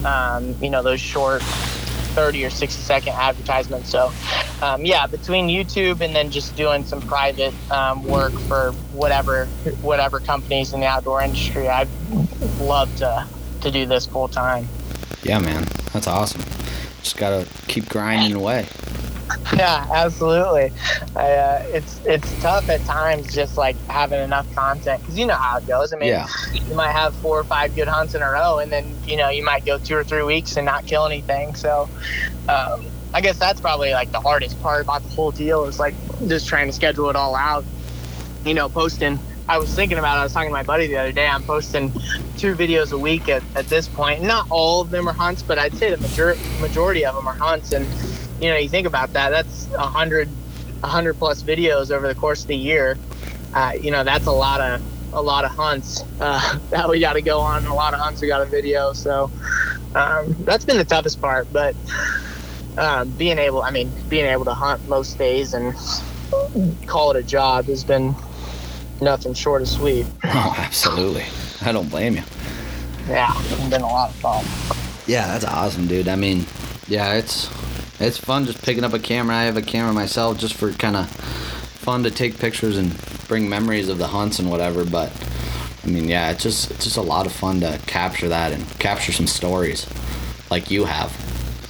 [0.05, 3.89] um, you know those short 30 or 60 second advertisements.
[3.89, 4.11] So
[4.61, 7.53] um, yeah, between YouTube and then just doing some private
[8.03, 9.45] work for whatever
[9.81, 11.89] whatever companies in the outdoor industry, I'd
[12.59, 13.27] love to
[13.61, 14.67] to do this full time.
[15.23, 16.41] Yeah, man, that's awesome.
[17.07, 18.67] Just gotta keep grinding away.
[19.55, 20.73] Yeah, absolutely.
[21.15, 25.35] I, uh, it's it's tough at times, just like having enough content because you know
[25.35, 25.93] how it goes.
[25.93, 26.27] I mean, Yeah.
[26.51, 29.29] you might have four or five good hunts in a row, and then you know
[29.29, 31.55] you might go two or three weeks and not kill anything.
[31.55, 31.87] So,
[32.49, 35.95] um, I guess that's probably like the hardest part about the whole deal is like
[36.27, 37.63] just trying to schedule it all out.
[38.43, 39.17] You know, posting.
[39.49, 40.17] I was thinking about.
[40.17, 40.19] it.
[40.21, 41.25] I was talking to my buddy the other day.
[41.25, 41.91] I'm posting
[42.37, 44.21] two videos a week at, at this point.
[44.21, 47.33] Not all of them are hunts, but I'd say the major- majority of them are
[47.33, 47.71] hunts.
[47.71, 47.85] And
[48.41, 49.29] you know, you think about that.
[49.29, 50.27] That's a hundred,
[50.83, 52.97] a hundred plus videos over the course of the year.
[53.53, 54.81] Uh, you know, that's a lot of
[55.13, 57.65] a lot of hunts uh, that we got to go on.
[57.67, 58.91] A lot of hunts we got a video.
[58.91, 59.31] So
[59.95, 61.47] um, that's been the toughest part.
[61.53, 61.73] But
[62.77, 65.73] um, being able, I mean, being able to hunt most days and
[66.85, 68.13] call it a job has been
[69.01, 70.05] nothing short of sweet.
[70.23, 71.25] Oh, absolutely.
[71.61, 72.23] I don't blame you.
[73.07, 74.43] Yeah, it's been a lot of fun.
[75.07, 76.07] Yeah, that's awesome, dude.
[76.07, 76.45] I mean,
[76.87, 77.49] yeah, it's
[77.99, 79.35] it's fun just picking up a camera.
[79.35, 82.95] I have a camera myself just for kind of fun to take pictures and
[83.27, 84.83] bring memories of the hunts and whatever.
[84.85, 85.11] But
[85.83, 88.67] I mean, yeah, it's just it's just a lot of fun to capture that and
[88.79, 89.87] capture some stories
[90.51, 91.11] like you have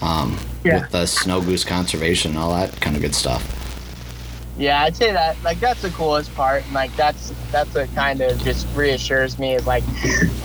[0.02, 0.82] um, Yeah.
[0.82, 3.44] with the snow goose conservation and all that kind of good stuff.
[4.58, 8.22] Yeah, I'd say that like that's the coolest part, and like that's that's what kind
[8.22, 9.84] of just reassures me is like,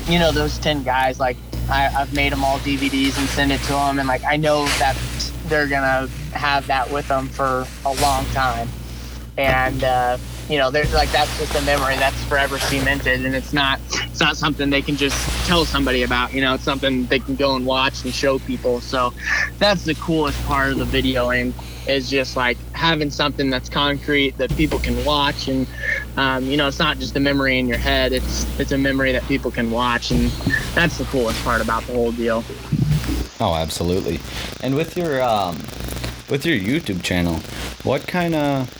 [0.06, 1.18] you know, those ten guys.
[1.18, 1.38] Like
[1.70, 4.66] I, I've made them all DVDs and send it to them, and like I know
[4.78, 4.96] that
[5.46, 8.68] they're gonna have that with them for a long time,
[9.38, 10.18] and uh,
[10.50, 14.20] you know, they're like that's just a memory that's forever cemented, and it's not it's
[14.20, 16.34] not something they can just tell somebody about.
[16.34, 18.82] You know, it's something they can go and watch and show people.
[18.82, 19.14] So
[19.58, 21.54] that's the coolest part of the videoing
[21.86, 25.66] is just like having something that's concrete that people can watch and
[26.16, 29.12] um, you know it's not just a memory in your head it's it's a memory
[29.12, 30.30] that people can watch and
[30.74, 32.44] that's the coolest part about the whole deal
[33.42, 34.20] Oh, absolutely.
[34.62, 35.56] And with your um,
[36.30, 37.40] with your YouTube channel,
[37.82, 38.70] what kind of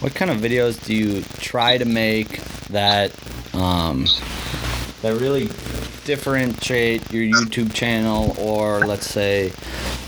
[0.00, 3.12] what kind of videos do you try to make that
[3.52, 4.06] um,
[5.02, 5.46] that really
[6.04, 9.52] differentiate your YouTube channel, or let's say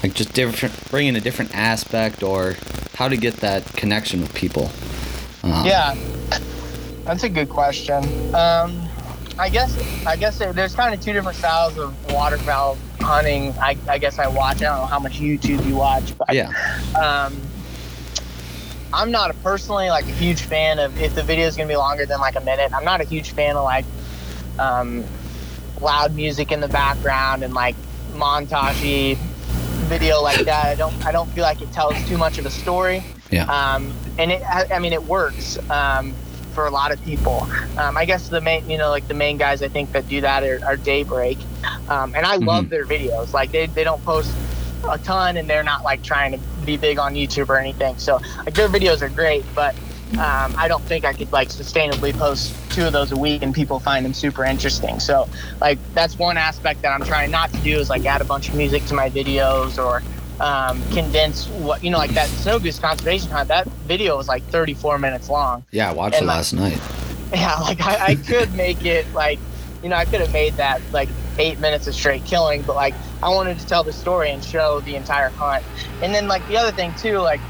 [0.03, 2.57] like just different, bring in a different aspect, or
[2.95, 4.71] how to get that connection with people?
[5.45, 5.97] Um, yeah
[7.05, 8.81] that's a good question um,
[9.41, 9.77] i guess
[10.07, 14.29] i guess there's kind of two different styles of waterfowl hunting I, I guess i
[14.29, 16.53] watch i don't know how much youtube you watch but Yeah.
[16.95, 17.37] um,
[18.93, 21.77] I'm not a personally like a huge fan of if the video is gonna be
[21.77, 22.73] longer than like a minute.
[22.75, 23.87] I'm not a huge fan of like
[24.59, 25.05] um,
[25.81, 27.77] loud music in the background and like
[28.13, 29.17] montagey
[29.89, 30.67] video like that.
[30.67, 33.05] I don't I don't feel like it tells too much of a story.
[33.31, 33.45] Yeah.
[33.45, 36.15] Um, and it I, I mean it works um,
[36.53, 37.47] for a lot of people.
[37.77, 40.21] Um, I guess the main you know like the main guys I think that do
[40.21, 41.39] that are, are Daybreak,
[41.89, 43.33] um, and I love their videos.
[43.33, 44.33] Like they they don't post
[44.91, 47.97] a ton and they're not like trying to be big on YouTube or anything.
[47.99, 49.75] So like their videos are great, but
[50.19, 53.55] um, I don't think I could like sustainably post two of those a week and
[53.55, 55.01] people find them super interesting.
[55.01, 55.29] So
[55.61, 58.49] like that's one aspect that I'm trying not to do is like add a bunch
[58.49, 60.03] of music to my videos or
[60.41, 63.49] um, condense what you know like that snow goose conservation hunt.
[63.49, 65.65] That video was like 34 minutes long.
[65.71, 66.81] Yeah, I watched And it last night.
[67.33, 69.39] Yeah, like I, I could make it like,
[69.83, 71.09] you know, I could have made that like
[71.39, 72.93] eight minutes of straight killing, but like
[73.23, 75.65] I wanted to tell the story and show the entire hunt.
[76.03, 77.41] And then like the other thing too, like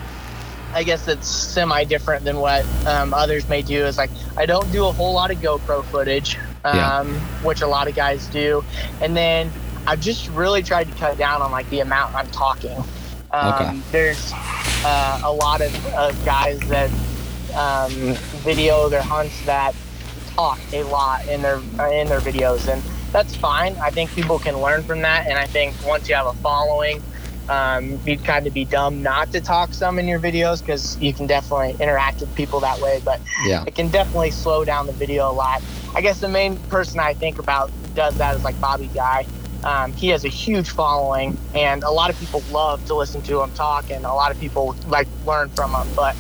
[0.75, 4.70] I guess it's semi different than what um, others may do is like I don't
[4.73, 7.05] do a whole lot of GoPro footage, um, Yeah.
[7.43, 8.64] which a lot of guys do.
[9.01, 9.51] And then
[9.87, 12.77] I've just really tried to cut down on like the amount I'm talking.
[13.31, 13.81] Um, Okay.
[13.91, 14.33] There's
[14.85, 16.91] uh, a lot of, of guys that
[17.57, 17.91] um,
[18.43, 19.75] video their hunts that
[20.35, 21.57] talk a lot in their
[21.93, 23.77] in their videos, and that's fine.
[23.83, 27.03] I think people can learn from that, and I think once you have a following,
[27.53, 31.12] um, you'd kind of be dumb not to talk some in your videos because you
[31.12, 33.00] can definitely interact with people that way.
[33.05, 33.64] But Yeah.
[33.66, 35.62] it can definitely slow down the video a lot.
[35.94, 39.26] I guess the main person I think about does that is like Bobby Guy.
[39.64, 43.42] Um, he has a huge following, and a lot of people love to listen to
[43.42, 45.86] him talk, and a lot of people like learn from him.
[45.94, 46.16] But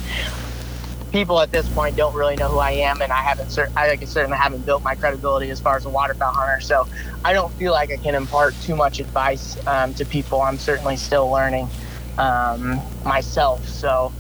[1.12, 4.06] people at this point don't really know who I am, and I haven't, I like,
[4.06, 6.60] certainly haven't built my credibility as far as a waterfowl hunter.
[6.60, 6.88] So
[7.24, 10.40] I don't feel like I can impart too much advice um, to people.
[10.40, 11.68] I'm certainly still learning
[12.18, 13.68] um, myself.
[13.68, 14.12] So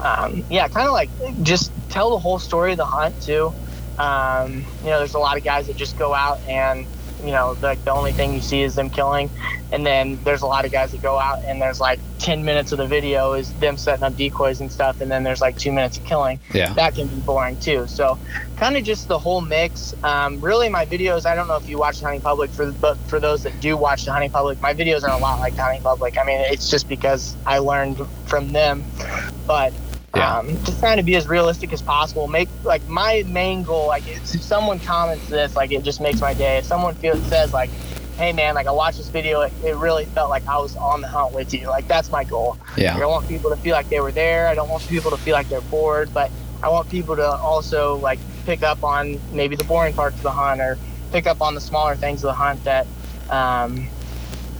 [0.00, 1.10] um, yeah, kind of like
[1.42, 3.52] just tell the whole story of the hunt too.
[3.98, 6.86] Um, you know, there's a lot of guys that just go out and
[7.24, 9.30] you know, like the only thing you see is them killing,
[9.72, 12.72] and then there's a lot of guys that go out and there's like 10 minutes
[12.72, 15.72] of the video is them setting up decoys and stuff, and then there's like two
[15.72, 16.38] minutes of killing.
[16.52, 16.72] Yeah.
[16.74, 17.86] That can be boring too.
[17.86, 18.18] So,
[18.56, 19.94] kind of just the whole mix.
[20.02, 21.26] Um, really, my videos.
[21.26, 23.76] I don't know if you watch the Hunting Public, for but for those that do
[23.76, 26.18] watch the Hunting Public, my videos are a lot like the Hunting Public.
[26.18, 28.84] I mean, it's just because I learned from them,
[29.46, 29.72] but
[30.14, 30.38] Yeah.
[30.38, 32.26] um, just trying to be as realistic as possible.
[32.28, 33.88] Make like my main goal.
[33.88, 36.58] Like if someone comments this, like it just makes my day.
[36.58, 37.70] If someone feels says like,
[38.16, 41.02] "Hey man, like I watched this video, it, it really felt like I was on
[41.02, 42.56] the hunt with you." Like that's my goal.
[42.76, 42.98] I Yeah.
[42.98, 44.48] don't want people to feel like they were there.
[44.48, 46.30] I don't want people to feel like they're bored, but
[46.62, 50.30] I want people to also like pick up on maybe the boring parts of the
[50.30, 50.78] hunt or
[51.12, 52.86] pick up on the smaller things of the hunt that
[53.30, 53.86] um,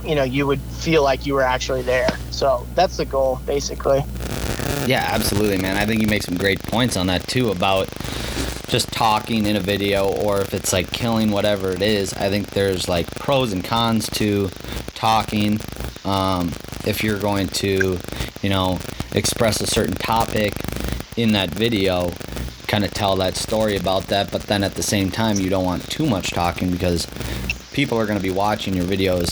[0.08, 2.08] you know you would feel like you were actually there.
[2.30, 4.02] So that's the goal, basically.
[4.86, 5.76] Yeah, absolutely, man.
[5.76, 7.88] I think you make some great points on that too about
[8.68, 12.14] just talking in a video or if it's like killing whatever it is.
[12.14, 14.48] I think there's like pros and cons to
[14.94, 15.60] talking.
[16.04, 16.52] Um,
[16.86, 17.98] if you're going to,
[18.42, 18.78] you know,
[19.14, 20.54] express a certain topic
[21.16, 22.12] in that video,
[22.66, 25.64] kind of tell that story about that, but then at the same time, you don't
[25.64, 27.06] want too much talking because
[27.72, 29.28] people are going to be watching your videos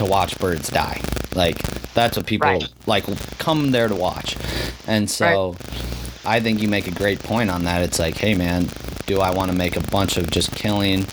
[0.00, 1.00] to watch birds die.
[1.34, 1.58] Like
[1.94, 2.68] that's what people Right.
[2.86, 3.04] like
[3.38, 4.36] come there to watch.
[4.86, 5.56] And so
[6.24, 7.82] I think you make a great point on that.
[7.82, 8.68] It's like, hey man,
[9.06, 11.06] do I want to make a bunch of just killing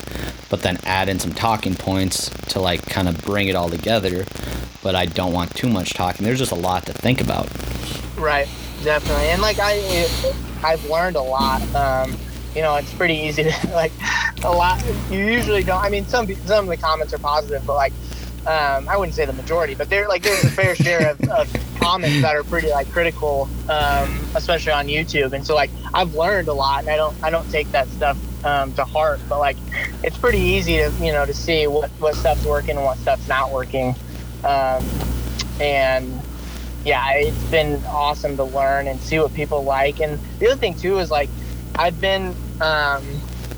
[0.49, 4.23] but then add in some talking points to like kind of bring it all together,
[4.81, 6.23] but I don't want too much talking.
[6.25, 7.49] There's just a lot to think about.
[8.17, 8.47] Right,
[8.81, 9.25] definitely.
[9.25, 10.07] And like I,
[10.63, 11.61] I've learned a lot.
[11.75, 12.17] Um,
[12.55, 13.91] you know, it's pretty easy to like
[14.43, 14.81] a lot.
[15.11, 15.83] You usually don't.
[15.83, 17.91] I mean, some some of the comments are positive, but like
[18.47, 21.53] um, I wouldn't say the majority, but there like there's a fair share of, of
[21.81, 25.33] comments that are pretty like critical, um, especially on YouTube.
[25.33, 28.17] And so like I've learned a lot, and I don't I don't take that stuff
[28.45, 29.19] um, to heart.
[29.27, 29.57] But like
[30.01, 33.27] it's pretty easy to you know to see what what stuff's working and what stuff's
[33.27, 33.93] not working.
[34.45, 34.85] Um,
[35.59, 36.21] and
[36.85, 39.99] yeah, it's been awesome to learn and see what people like.
[39.99, 41.29] And the other thing too is like
[41.75, 43.03] I've been um,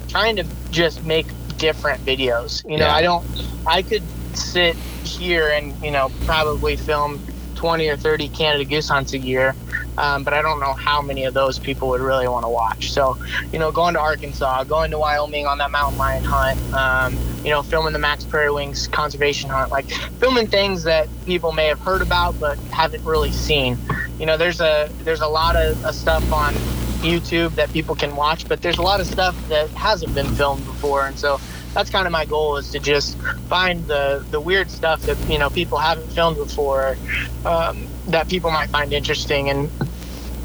[0.08, 1.28] trying to just make
[1.58, 2.64] different videos.
[2.68, 2.96] You know, Yeah.
[2.96, 3.26] I don't.
[3.68, 4.02] I could
[4.36, 7.22] sit here and you know probably film
[7.60, 9.54] 20 or 30 Canada goose hunts a year,
[9.98, 12.90] um, but I don't know how many of those people would really want to watch.
[12.94, 13.18] So,
[13.52, 17.50] you know, going to Arkansas, going to Wyoming on that mountain lion hunt, um, you
[17.50, 21.82] know, filming the Mack's Prairie Wings conservation hunt, like filming things that people may have
[21.82, 23.78] heard about but haven't really seen.
[24.20, 26.54] You know, there's a there's a lot of, of stuff on
[27.02, 30.64] YouTube that people can watch, but there's a lot of stuff that hasn't been filmed
[30.66, 31.42] before, and so
[31.74, 33.18] that's kind of my goal is to just
[33.48, 36.98] find the the weird stuff that you know people haven't filmed before
[37.46, 39.72] um, that people might find interesting and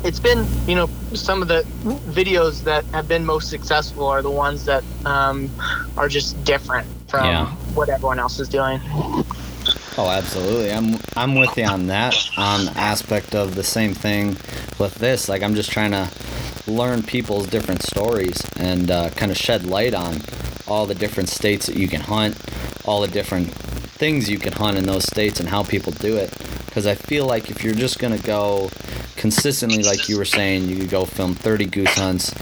[0.02, 1.64] it's been you know some of the
[2.06, 5.52] videos that have been most successful are the ones that um,
[5.96, 7.56] are just different from Yeah.
[7.74, 8.80] what everyone else is doing
[9.96, 10.72] Oh, absolutely.
[10.72, 14.30] I'm I'm with you on that on aspect of the same thing
[14.80, 15.28] with this.
[15.28, 16.10] Like I'm just trying to
[16.66, 20.20] learn people's different stories and uh, kind of shed light on
[20.66, 22.36] all the different states that you can hunt,
[22.84, 26.36] all the different things you can hunt in those states and how people do it.
[26.66, 28.70] Because I feel like if you're just gonna go
[29.14, 32.34] consistently, like you were saying, you could go film 30 goose hunts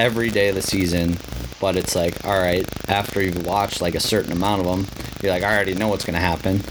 [0.00, 1.14] every day of the season
[1.60, 4.86] but it's like all right after you've watched like a certain amount of them
[5.22, 6.62] you're like i already know what's going to happen.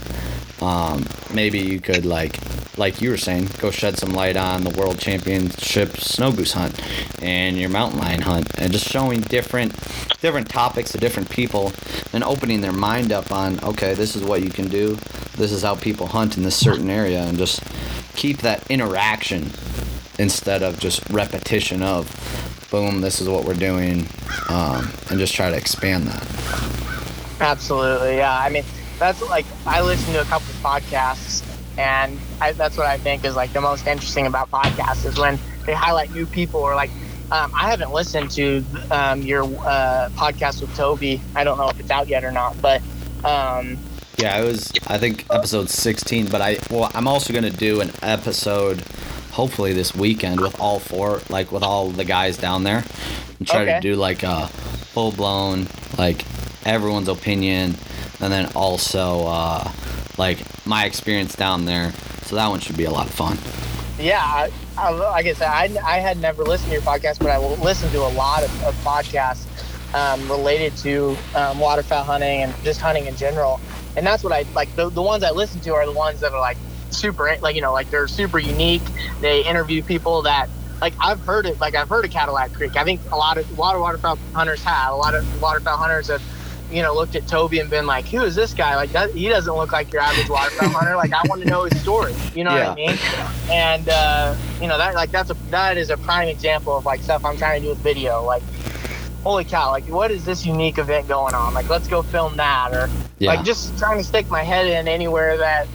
[0.60, 2.38] Um, maybe you could like
[2.76, 6.78] like you were saying go shed some light on the world championship snow goose hunt
[7.22, 9.72] and your mountain lion hunt and just showing different
[10.20, 11.72] different topics to different people
[12.12, 14.96] and opening their mind up on okay this is what you can do.
[15.36, 17.62] This is how people hunt in this certain area and just
[18.14, 19.50] keep that interaction
[20.18, 22.10] instead of just repetition of
[22.70, 24.06] boom this is what we're doing
[24.48, 26.26] um, and just try to expand that
[27.40, 28.38] Absolutely, yeah.
[28.38, 28.64] I mean,
[28.98, 31.42] that's like I listen to a couple of podcasts,
[31.78, 35.38] and I, that's what I think is like the most interesting about podcasts is when
[35.64, 36.90] they highlight new people or like
[37.32, 41.20] Um, I haven't listened to um, your uh, podcast with Toby.
[41.36, 42.82] I don't know if it's out yet or not, but
[43.24, 43.78] um,
[44.18, 47.80] Yeah, it was I think episode 16, but I well I'm also going to do
[47.80, 48.82] an episode
[49.32, 52.84] hopefully this weekend with all four like with all the guys down there
[53.38, 53.74] and try Okay.
[53.74, 55.66] to do like a full blown
[55.98, 56.24] like
[56.66, 57.74] everyone's opinion
[58.20, 59.70] and then also uh
[60.18, 61.92] like my experience down there.
[62.26, 63.38] So that one should be a lot of fun.
[63.98, 67.28] yeah, I, I, like I said, I, I had never listened to your podcast, but
[67.28, 69.46] I will listen to a lot of, of podcasts
[69.94, 73.58] um, related to um, waterfowl hunting and just hunting in general.
[73.96, 74.74] And that's what I like.
[74.76, 76.58] The, the ones I listen to are the ones that are like
[76.92, 78.82] super, like you know, like they're super unique.
[79.20, 80.48] They interview people that
[80.80, 81.60] like I've heard it.
[81.60, 82.76] Like I've heard of Cadillac Creek.
[82.76, 84.92] I think a lot of a lot of waterfowl hunters have.
[84.92, 86.22] A lot of waterfowl hunters have
[86.70, 88.76] you know, looked at Toby and been like, "Who is this guy?
[88.76, 90.94] Like, that, he doesn't look like your average waterfowl hunter.
[90.94, 92.14] Like, I want to know his story.
[92.32, 92.96] You know what I mean?"
[93.50, 97.02] And uh, you know that like that's a that is a prime example of like
[97.02, 98.22] stuff I'm trying to do with video.
[98.22, 98.44] Like,
[99.24, 99.70] holy cow!
[99.70, 101.54] Like, what is this unique event going on?
[101.54, 102.88] Like, let's go film that, or
[103.18, 103.34] Yeah.
[103.34, 105.66] like just trying to stick my head in anywhere that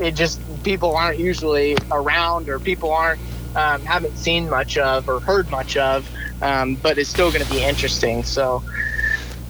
[0.00, 3.20] it just people aren't usually around or people aren't
[3.56, 6.08] um, haven't seen much of or heard much of,
[6.42, 8.24] um, but it's still going to be interesting.
[8.24, 8.62] So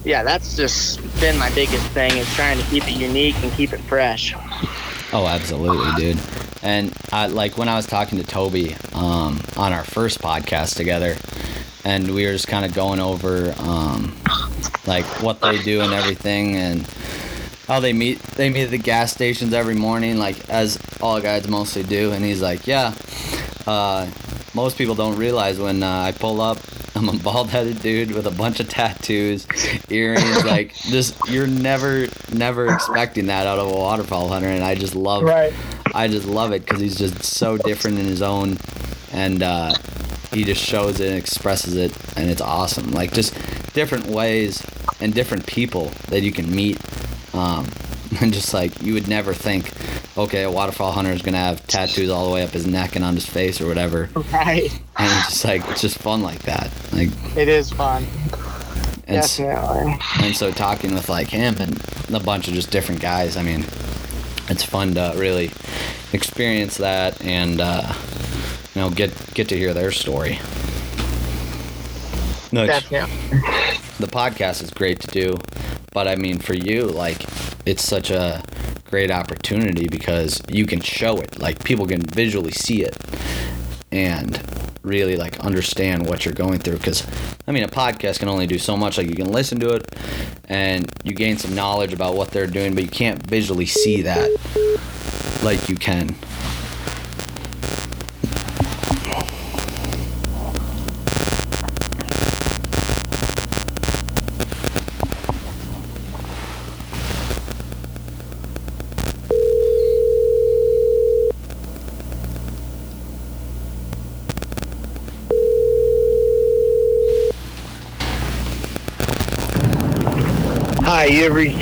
[0.04, 3.72] yeah, that's just been my biggest thing is trying to keep it unique and keep
[3.72, 4.34] it fresh.
[5.12, 6.20] Oh, absolutely, dude.
[6.62, 11.16] And I like when I was talking to Toby um, on our first podcast together,
[11.84, 14.14] and we were just kind of going over um,
[14.86, 16.86] like what they do and everything, and
[17.66, 18.20] how they meet.
[18.20, 22.12] They meet at the gas stations every morning, like as all guys mostly do.
[22.12, 22.94] And he's like, "Yeah,
[23.66, 24.10] uh,
[24.54, 26.58] most people don't realize when uh, I pull up,
[26.94, 29.46] I'm a bald-headed dude with a bunch of tattoos,
[29.90, 30.44] earrings.
[30.46, 34.48] like, just you're never, never expecting that out of a waterfowl hunter.
[34.48, 35.24] And I just love,
[35.94, 38.58] I just love it because he's just so different in his own,
[39.12, 39.74] and uh,
[40.32, 42.92] he just shows it and expresses it, and it's awesome.
[42.92, 43.34] Like just
[43.74, 44.64] different ways
[45.00, 46.78] and different people that you can meet.
[47.34, 47.68] Um,
[48.20, 49.70] and just like you would never think,
[50.16, 53.04] okay, a waterfowl hunter is gonna have tattoos all the way up his neck and
[53.04, 54.70] on his face or whatever, Right.
[54.96, 56.70] and it's just like it's just fun like that.
[56.92, 58.06] Like It is fun.
[59.08, 59.98] and s- Definitely.
[60.22, 61.82] and so talking with like him and
[62.14, 63.62] a bunch of just different guys, I mean,
[64.48, 65.50] it's fun to really
[66.12, 67.92] experience that and uh,
[68.74, 70.38] you know get get to hear their story.
[72.52, 73.10] No, Definitely.
[73.98, 75.36] the podcast is great to do,
[75.94, 77.24] but I mean for you, like
[77.64, 78.42] it's such a
[78.90, 81.38] great opportunity because you can show it.
[81.38, 82.96] Like people can visually see it
[83.90, 84.42] and
[84.82, 87.06] really like understand what you're going through because
[87.46, 89.96] I mean a podcast can only do so much like you can listen to it
[90.48, 94.28] and you gain some knowledge about what they're doing but you can't visually see that
[95.42, 96.14] like you can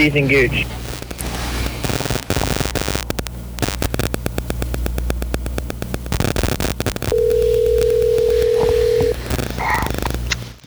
[0.02, 0.66] you have reached Ethan Gooch.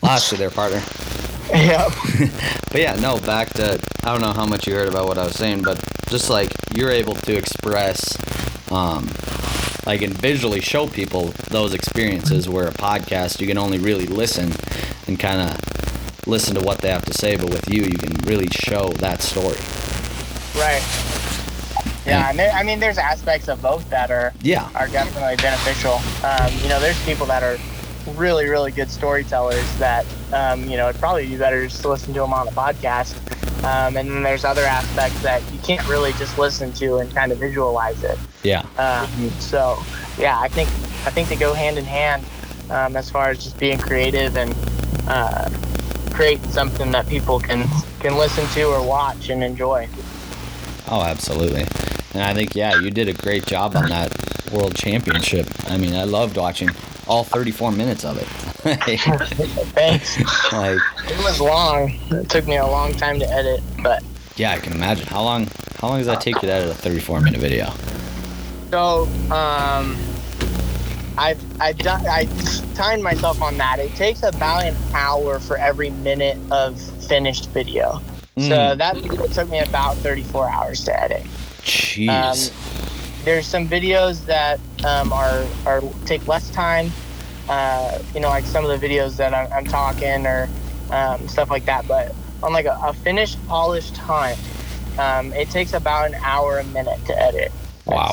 [0.01, 0.81] lost you there partner
[1.53, 1.91] Yep.
[2.71, 5.23] But yeah, no, back to I don't know how much you heard about what I
[5.25, 8.17] was saying, but just like you're able to express
[8.71, 9.05] um
[9.85, 14.51] like and visually show people those experiences where a podcast you can only really listen
[15.07, 15.54] and kind of
[16.25, 19.21] listen to what they have to say, but with you you can really show that
[19.21, 19.57] story.
[20.59, 20.81] Right.
[22.05, 24.69] Yeah, and there, I mean, there's aspects of both that are Yeah.
[24.75, 25.99] are definitely beneficial.
[26.23, 27.57] Um, you know, there's people that are
[28.15, 32.13] really, really good storytellers that, um, you know, it'd probably be better just to listen
[32.13, 33.15] to them on a podcast.
[33.63, 37.31] Um, and then there's other aspects that you can't really just listen to and kind
[37.31, 38.19] of visualize it.
[38.43, 38.61] Yeah.
[38.77, 39.81] Um, so,
[40.19, 40.69] yeah, I think
[41.07, 42.23] I think they go hand in hand
[42.69, 44.53] um, as far as just being creative and
[45.07, 45.49] uh,
[46.15, 47.67] creating something that people can
[47.99, 49.87] can listen to or watch and enjoy.
[50.89, 51.65] Oh, absolutely.
[52.13, 54.11] And I think yeah, you did a great job on that
[54.51, 55.47] world championship.
[55.65, 56.69] I mean, I loved watching
[57.07, 58.27] all 34 minutes of it.
[59.75, 60.17] Thanks.
[60.53, 61.91] like It was long.
[62.11, 64.03] It took me a long time to edit, but
[64.37, 65.07] yeah, I can imagine.
[65.07, 65.47] How long
[65.79, 67.71] how long does that take you to edit a 34 minute video?
[68.71, 69.95] so um,
[71.17, 72.25] I I done I
[72.73, 73.79] timed myself on that.
[73.79, 78.01] It takes about an hour for every minute of finished video.
[78.37, 78.77] So Mm.
[78.79, 81.23] that video took me about 34 hours to edit.
[81.63, 82.51] Jeez.
[83.23, 86.91] There's some videos that um, are are take less time,
[87.49, 90.49] uh, you know, like some of the videos that I'm, I'm talking or
[90.91, 91.87] um, stuff like that.
[91.87, 92.13] But
[92.43, 94.37] on like a, a finished, polished hunt,
[94.99, 97.51] um, it takes about an hour a minute to edit.
[97.85, 98.11] Wow.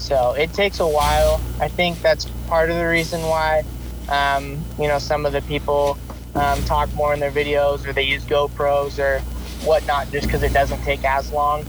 [0.00, 1.40] So it takes a while.
[1.60, 3.62] I think that's part of the reason why,
[4.08, 5.98] um, you know, some of the people
[6.34, 9.20] um, talk more in their videos or they use GoPros or
[9.66, 11.66] whatnot just because it doesn't take as long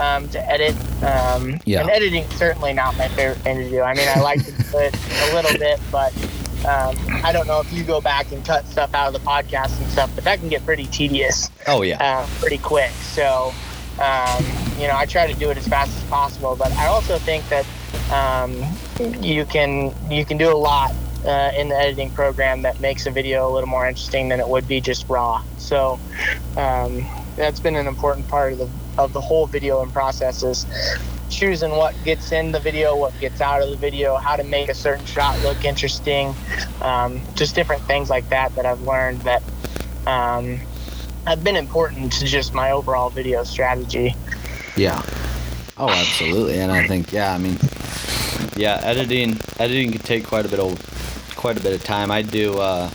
[0.00, 0.74] um, to edit.
[1.02, 1.82] Um, Yeah.
[1.82, 3.80] And editing certainly not my favorite thing to do.
[3.82, 4.96] I mean, I like to do it
[5.30, 6.12] a little bit, but
[6.66, 9.80] um, I don't know if you go back and cut stuff out of the podcast
[9.80, 12.02] and stuff, but that can get pretty tedious Oh yeah.
[12.02, 12.90] uh, pretty quick.
[12.90, 13.52] So,
[14.00, 14.44] um,
[14.78, 16.56] you know, I try to do it as fast as possible.
[16.56, 17.66] But I also think that
[18.12, 18.62] um,
[19.22, 20.94] you can you can do a lot
[21.24, 24.48] uh, in the editing program that makes a video a little more interesting than it
[24.48, 25.42] would be just raw.
[25.58, 25.98] So
[26.56, 28.68] um, that's been an important part of the
[28.98, 30.66] of the whole video and process is
[31.30, 34.68] choosing what gets in the video, what gets out of the video, how to make
[34.68, 36.34] a certain shot look interesting,
[36.80, 39.42] um, just different things like that that I've learned that
[40.06, 40.58] um,
[41.26, 44.14] have been important to just my overall video strategy.
[44.76, 45.02] Yeah.
[45.76, 46.58] Oh, absolutely.
[46.60, 47.58] And I think, yeah, I mean,
[48.56, 52.10] yeah, editing editing can take quite a bit of quite a bit of time.
[52.10, 52.90] I do uh,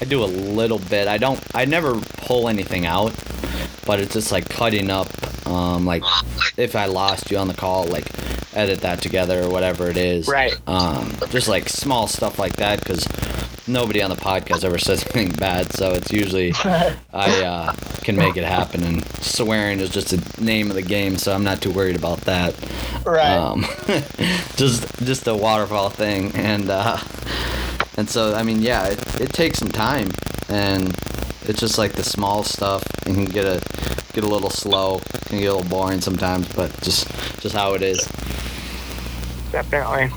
[0.00, 1.08] I do a little bit.
[1.08, 1.40] I don't.
[1.54, 3.14] I never pull anything out,
[3.86, 5.08] but it's just like cutting up.
[5.46, 6.02] Um, like
[6.56, 8.10] if I lost you on the call, like
[8.54, 10.28] edit that together or whatever it is.
[10.28, 10.54] Right.
[10.66, 13.06] Um, just like small stuff like that because
[13.66, 18.36] nobody on the podcast ever says anything bad, so it's usually I uh, can make
[18.36, 18.82] it happen.
[18.82, 22.20] And swearing is just a name of the game, so I'm not too worried about
[22.22, 22.54] that.
[23.04, 23.36] Right.
[23.36, 23.64] Um,
[24.56, 26.98] just just a waterfowl thing, and uh,
[27.96, 30.10] and so I mean, yeah, it, it takes some time,
[30.48, 30.88] and
[31.44, 32.84] it's just like the small stuff.
[33.06, 33.60] It can get a
[34.12, 37.08] get a little slow, can get a little boring sometimes, but just
[37.40, 38.06] just how it is.
[39.52, 40.10] Definitely.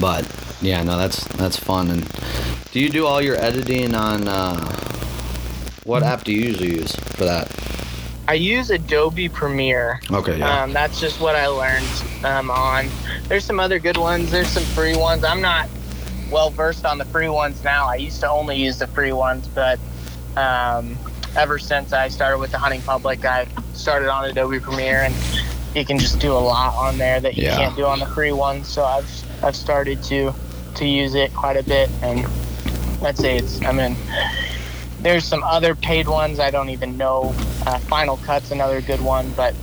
[0.00, 0.26] But
[0.64, 1.90] yeah, no, that's that's fun.
[1.90, 2.08] And
[2.72, 4.64] do you do all your editing on uh,
[5.84, 7.50] what app do you usually use for that?
[8.26, 10.00] I use Adobe Premiere.
[10.10, 11.86] Okay, Um, that's just what I learned
[12.24, 12.88] um, on.
[13.28, 14.30] There's some other good ones.
[14.30, 15.24] There's some free ones.
[15.24, 15.68] I'm not
[16.30, 17.86] well versed on the free ones now.
[17.86, 19.78] I used to only use the free ones, but
[20.38, 20.96] um,
[21.36, 25.14] ever since I started with the hunting public, I started on Adobe Premiere, and
[25.74, 27.56] you can just do a lot on there that you Yeah.
[27.56, 28.68] can't do on the free ones.
[28.68, 30.32] So I've I've started to
[30.76, 32.26] to use it quite a bit, and
[33.02, 33.62] I'd say it's.
[33.62, 33.96] I mean,
[35.00, 37.34] there's some other paid ones I don't even know.
[37.66, 39.54] Uh, Final Cut's another good one, but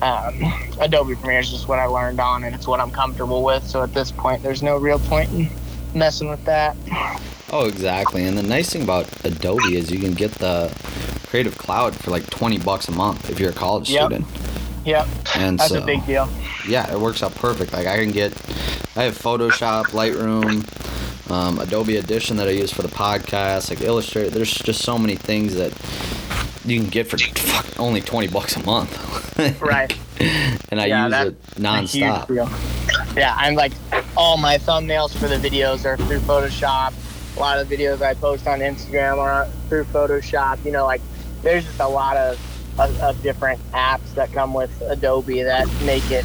[0.00, 0.42] um,
[0.80, 3.64] Adobe Premiere is just what I learned on, and it's what I'm comfortable with.
[3.66, 5.48] So at this point, there's no real point in
[5.94, 6.76] messing with that.
[7.50, 8.24] Oh, exactly.
[8.24, 10.72] And the nice thing about Adobe is you can get the
[11.26, 14.00] Creative Cloud for like 20 bucks a month if you're a college Yep.
[14.06, 14.26] student.
[14.84, 15.06] Yep,
[15.36, 16.28] And that's so, a big deal.
[16.66, 17.72] yeah, it works out perfect.
[17.72, 18.32] Like I can get,
[18.96, 24.30] I have Photoshop, Lightroom, um, Adobe Audition that I use for the podcast, like Illustrator.
[24.30, 25.70] There's just so many things that
[26.64, 28.98] you can get for fuck, only 20 bucks a month.
[29.62, 29.96] Right.
[30.70, 33.16] and I Yeah, use it nonstop.
[33.16, 33.72] Yeah, I'm like
[34.16, 36.92] all my thumbnails for the videos are through Photoshop.
[37.36, 40.62] A lot of videos I post on Instagram are through Photoshop.
[40.66, 41.00] You know, like
[41.42, 42.38] there's just a lot of,
[42.78, 46.24] of, of different apps that come with Adobe that make it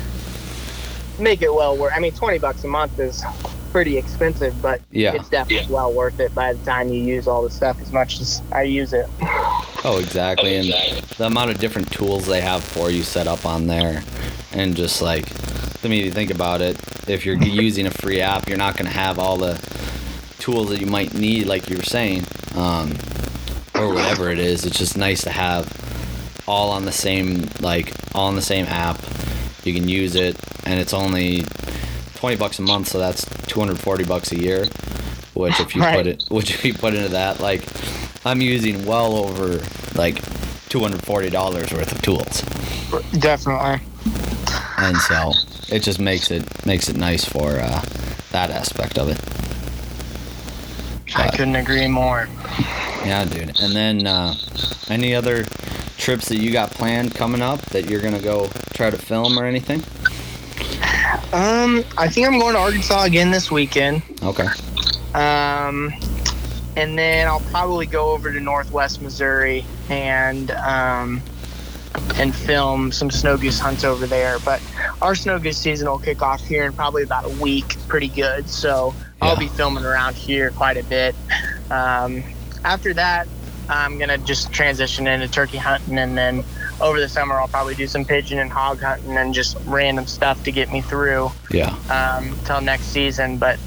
[1.19, 1.93] make it well worth.
[1.95, 3.23] I mean, twenty bucks a month is
[3.71, 5.13] pretty expensive, but Yeah.
[5.13, 8.19] it's definitely well worth it by the time you use all the stuff as much
[8.21, 9.07] as I use it.
[9.83, 10.55] Oh, exactly.
[10.55, 10.67] And
[11.17, 14.01] the amount of different tools they have for you set up on there.
[14.53, 15.27] And just like,
[15.83, 16.77] I mean, you think about it,
[17.09, 19.55] if you're using a free app, you're not going to have all the
[20.39, 22.25] tools that you might need, like you were saying,
[22.55, 22.93] um,
[23.75, 24.65] or whatever it is.
[24.65, 25.65] It's just nice to have
[26.47, 28.99] all on the same, like, all on the same app.
[29.63, 31.43] You can use it, and it's only
[32.15, 34.65] 20 bucks a month, so that's 240 bucks a year.
[35.33, 35.95] Which, if you Right.
[35.97, 37.63] put it, which if you put into that, like,
[38.25, 39.59] I'm using well over
[39.95, 40.15] like
[40.69, 42.41] $240 worth of tools.
[43.19, 43.79] Definitely.
[44.77, 45.33] And so
[45.69, 47.81] it just makes it makes it nice for uh,
[48.31, 49.19] that aspect of it.
[51.15, 52.27] I couldn't agree more.
[53.05, 53.59] Yeah, dude.
[53.61, 54.35] And then uh,
[54.89, 55.45] any other
[56.08, 59.43] trips that you got planned coming up that you're gonna go try to film or
[59.43, 59.84] anything?
[61.34, 64.01] Um, I think I'm going to Arkansas again this weekend.
[64.24, 64.47] Okay.
[65.14, 65.93] Um,
[66.78, 71.22] and then I'll probably go over to Northwest Missouri and um,
[72.16, 74.39] and film some snow goose hunts over there.
[74.39, 74.62] But
[75.01, 78.49] our snow goose season will kick off here in probably about a week, pretty good.
[78.49, 81.16] So I'll be filming around here quite a bit.
[81.70, 82.24] Um,
[82.64, 83.28] after that,
[83.70, 86.43] I'm gonna just transition into turkey hunting, and then
[86.80, 90.43] over the summer I'll probably do some pigeon and hog hunting and just random stuff
[90.43, 91.76] to get me through Yeah.
[91.89, 93.38] um, till next season.
[93.38, 93.59] But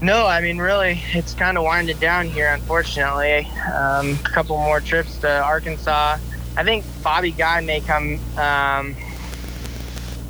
[0.00, 3.46] No, I mean, really, it's kind of winding down here, unfortunately.
[3.72, 6.18] Um, a couple more trips to Arkansas.
[6.56, 8.96] I think Bobby Guy may come um,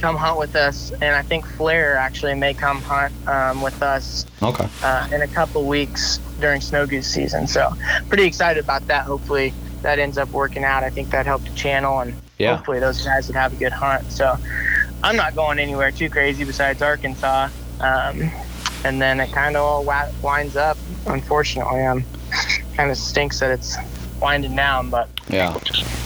[0.02, 4.26] come hunt with us, and I think Flair actually may come hunt um, with us
[4.42, 4.68] Okay.
[4.82, 7.46] uh, in a couple weeks during snow goose season.
[7.46, 7.72] So,
[8.08, 9.04] pretty excited about that.
[9.04, 10.82] Hopefully, that ends up working out.
[10.82, 12.56] I think that helped the channel, and Yeah.
[12.56, 14.10] hopefully, those guys would have a good hunt.
[14.10, 14.36] So,
[15.04, 17.48] I'm not going anywhere too crazy besides Arkansas.
[17.80, 18.30] Um,
[18.84, 19.84] and then it kind of all
[20.20, 20.76] winds up.
[21.06, 22.04] Unfortunately, um,
[22.76, 23.76] kind of stinks that it's
[24.20, 25.56] winding down, but Yeah.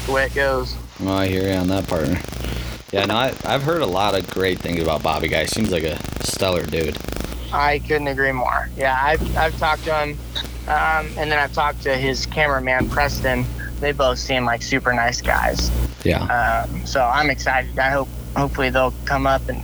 [0.04, 0.74] the way it goes.
[1.00, 2.18] Well, I hear you on that partner.
[2.92, 5.44] Yeah, no, I, I've heard a lot of great things about Bobby Guy.
[5.46, 6.96] Seems like a stellar dude.
[7.52, 8.68] I couldn't agree more.
[8.76, 10.18] Yeah, I've, I've talked to him,
[10.68, 13.44] um, and then I've talked to his cameraman Preston.
[13.80, 15.70] They both seem like super nice guys.
[16.04, 16.22] Yeah.
[16.22, 17.78] Um, so I'm excited.
[17.78, 19.62] I hope hopefully they'll come up and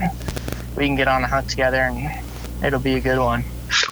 [0.77, 2.25] we can get on a hunt together, and
[2.65, 3.45] it'll be a good one.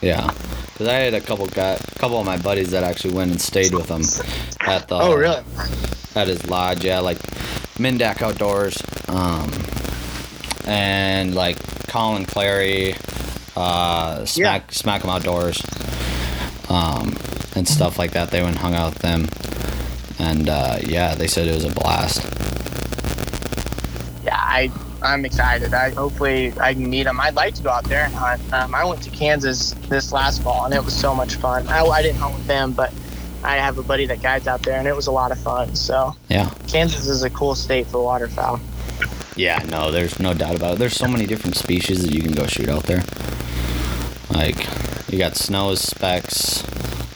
[0.03, 0.31] Yeah.
[0.67, 3.41] Because I had a couple guy, a couple of my buddies that actually went and
[3.41, 4.03] stayed with him
[4.67, 5.45] at the oh, really?
[6.15, 6.85] at his lodge.
[6.85, 7.19] Yeah, like
[7.81, 8.77] Mindak Outdoors,
[9.09, 9.51] um,
[10.67, 11.57] and like
[11.89, 12.95] Colin Clary,
[13.57, 15.63] uh, Smack Smack 'em Outdoors,
[16.69, 17.17] um,
[17.57, 18.31] and stuff like that.
[18.31, 19.29] They went and hung out with them,
[20.19, 22.23] and uh, yeah, they said it was a blast.
[24.25, 24.71] Yeah, I
[25.03, 25.73] I'm excited.
[25.73, 27.19] I hopefully I can meet them.
[27.19, 28.53] I'd like to go out there and hunt.
[28.53, 31.67] Um, I went to Kansas this last fall, and it was so much fun.
[31.69, 32.93] I, I didn't hunt with them, but
[33.43, 35.75] I have a buddy that guides out there, and it was a lot of fun.
[35.75, 36.51] So Yeah.
[36.69, 38.61] Kansas is a cool state for waterfowl.
[39.37, 40.79] Yeah, no, there's no doubt about it.
[40.79, 43.03] There's so many different species that you can go shoot out there.
[44.31, 44.67] Like,
[45.11, 46.63] you got snows, specks,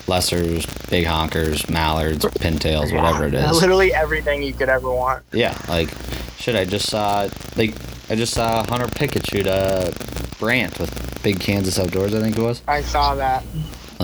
[0.07, 3.61] lessers, big honkers, mallards, pintails, whatever it is.
[3.61, 5.22] Literally everything you could ever want.
[5.33, 5.91] Yeah, like,
[6.39, 7.75] shit, I just saw, like,
[8.11, 9.93] I just saw Hunter Pickett shoot a
[10.39, 12.62] Brant with Big Kansas Outdoors, I think it was.
[12.66, 13.45] I saw that.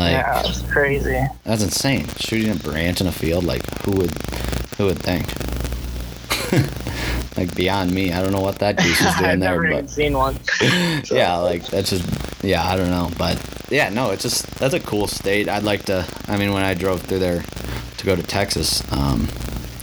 [0.01, 1.21] Like, yeah, it's crazy.
[1.45, 2.09] that's insane.
[2.19, 4.11] Shooting a Brant in a field, like, who would,
[4.79, 5.27] who would think?
[7.37, 9.53] like, beyond me, I don't know what that goose is doing there.
[9.53, 9.73] I've never but.
[9.73, 10.39] even seen one.
[11.11, 13.39] yeah, like that's just yeah, I don't know, but
[13.69, 15.51] yeah, no, it's just that's a cool state.
[15.51, 16.07] I'd like to.
[16.29, 17.43] I mean, when I drove through there
[17.99, 19.29] to go to Texas, um,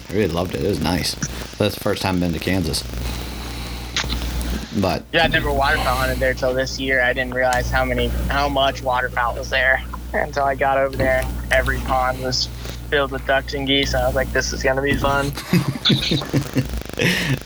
[0.09, 0.63] I really loved it.
[0.63, 1.13] It was nice.
[1.57, 2.82] That's the first time I've been to Kansas.
[4.82, 7.01] But Yeah, I never waterfowl hunted there till this year.
[7.01, 9.84] I didn't realize how many, how much waterfowl was there
[10.14, 11.24] until I got over there.
[11.51, 12.47] Every pond was
[12.89, 15.32] filled with ducks and geese, and I was like, "This is gonna be fun."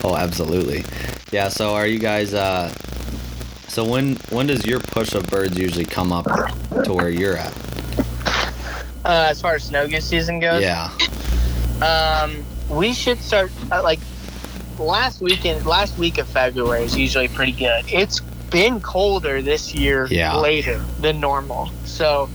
[0.04, 0.84] oh, absolutely,
[1.30, 1.48] yeah.
[1.48, 2.34] So are you guys?
[2.34, 2.72] uh
[3.68, 6.26] So when when does your push of birds usually come up
[6.84, 7.52] to where you're at?
[9.04, 10.96] Uh, as far as snow goose season goes, Yeah,
[11.82, 13.98] um, we should start uh, like
[14.78, 15.66] last weekend.
[15.66, 17.84] Last week of February is usually pretty good.
[17.88, 18.20] It's
[18.52, 20.36] been colder this year Yeah.
[20.36, 21.70] later than normal.
[21.84, 22.28] So,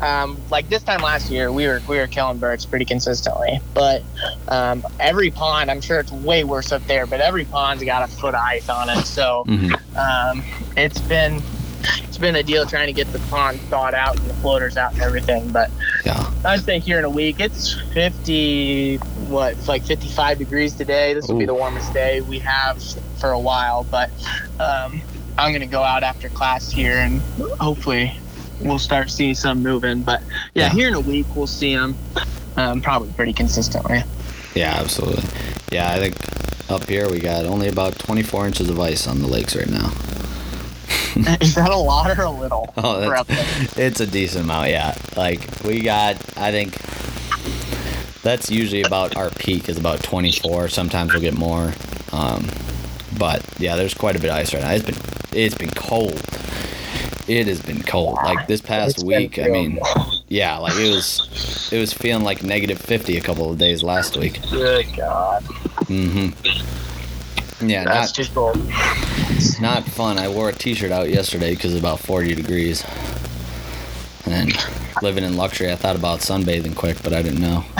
[0.00, 3.60] um, like this time last year, we were we were killing birds pretty consistently.
[3.74, 4.02] But
[4.48, 8.12] um, every pond, I'm sure it's way worse up there, but every pond's got a
[8.12, 9.04] foot of ice on it.
[9.04, 10.42] So hmm um,
[10.76, 11.40] it's been
[12.04, 14.92] it's been a deal trying to get the pond thawed out and the floaters out
[14.92, 15.48] and everything.
[15.50, 15.70] But
[16.04, 16.30] yeah.
[16.44, 18.96] I'd say here in a week, it's 50,
[19.28, 21.14] what, it's like 55 degrees today.
[21.14, 22.82] This will be the warmest day we have
[23.18, 23.84] for a while.
[23.84, 24.10] But
[24.58, 25.00] um,
[25.40, 27.20] I'm going to go out after class here and
[27.58, 28.12] hopefully
[28.60, 30.02] we'll start seeing some moving.
[30.02, 30.22] But
[30.54, 30.68] yeah, Yeah.
[30.70, 31.96] here in a week, we'll see them
[32.56, 34.02] um, probably pretty consistently.
[34.54, 35.24] Yeah, absolutely.
[35.72, 36.16] Yeah, I think
[36.70, 39.90] up here we got only about 24 inches of ice on the lakes right now.
[41.40, 42.72] Is that a lot or a little?
[42.76, 43.24] Oh,
[43.76, 44.94] it's a decent amount, yeah.
[45.16, 46.76] Like we got, I think
[48.22, 50.68] that's usually about our peak is about 24.
[50.68, 51.72] Sometimes we'll get more,
[52.12, 52.48] um,
[53.18, 54.70] but yeah, there's quite a bit of ice right now.
[54.72, 54.94] It's been
[55.32, 56.20] it's been cold.
[57.28, 58.14] It has been cold.
[58.24, 59.78] Like this past It's week, I mean,
[60.28, 64.16] yeah, like it was it was feeling like negative 50 a couple of days last
[64.16, 64.40] week.
[64.50, 65.42] Good God.
[65.86, 66.30] hmm
[67.66, 68.56] Yeah, That's not too cold.
[69.60, 70.18] not fun.
[70.18, 72.84] I wore a t-shirt out yesterday because it's about 40 degrees.
[74.26, 74.52] And
[75.02, 77.64] living in luxury, I thought about sunbathing quick, but I didn't know.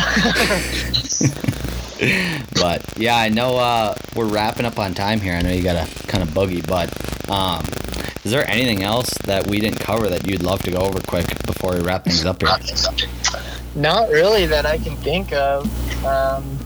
[2.55, 5.35] but yeah, I know uh, we're wrapping up on time here.
[5.35, 6.89] I know you got a kind of buggy, but
[7.31, 7.65] um,
[8.25, 11.27] is there anything else that we didn't cover that you'd love to go over quick
[11.47, 12.51] before we wrap things up here?
[13.75, 15.65] Not really that I can think of.
[16.05, 16.59] Um,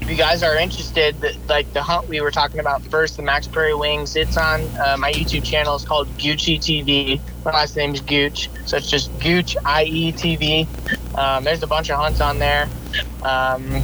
[0.00, 1.14] if you guys are interested,
[1.48, 4.96] like the hunt we were talking about first, the Mack's Prairie Wings, it's on uh,
[4.98, 5.76] my YouTube channel.
[5.76, 7.20] It's called Goochie TV.
[7.44, 10.66] My last name is Gooch, so it's just Gooch IE TV.
[11.16, 12.68] Um, there's a bunch of hunts on there.
[13.22, 13.82] Um,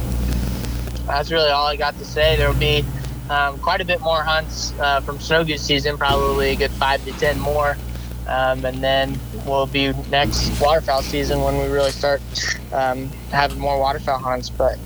[1.05, 2.35] that's really all I got to say.
[2.35, 2.83] There will be
[3.29, 7.03] um, quite a bit more hunts uh, from snow goose season, probably a good five
[7.05, 7.77] to ten more
[8.27, 12.21] Um, and then we'll be next waterfowl season when we really start
[12.73, 14.49] um, having more waterfowl hunts.
[14.49, 14.77] But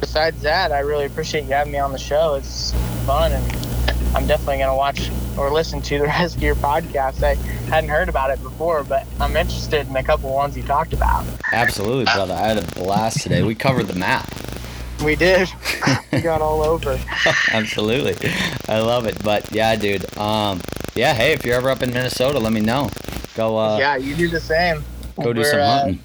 [0.00, 2.34] besides that, I really appreciate you having me on the show.
[2.34, 2.72] It's
[3.04, 3.52] fun, and
[4.16, 7.22] I'm definitely going to watch or listen to the rest of your podcast.
[7.22, 7.34] I
[7.68, 11.26] hadn't heard about it before, but I'm interested in a couple ones you talked about.
[11.52, 12.32] Absolutely, brother.
[12.32, 13.42] I had a blast today.
[13.42, 14.26] We covered the map.
[15.04, 15.48] We did.
[16.12, 16.98] we got all over.
[17.52, 18.30] Absolutely.
[18.68, 19.22] I love it.
[19.22, 20.16] But yeah, dude.
[20.18, 20.60] Um,
[20.94, 22.88] yeah, hey, if you're ever up in Minnesota, let me know.
[23.34, 24.82] Go uh yeah, you do the same.
[25.22, 26.00] go do We're, some uh, hunting.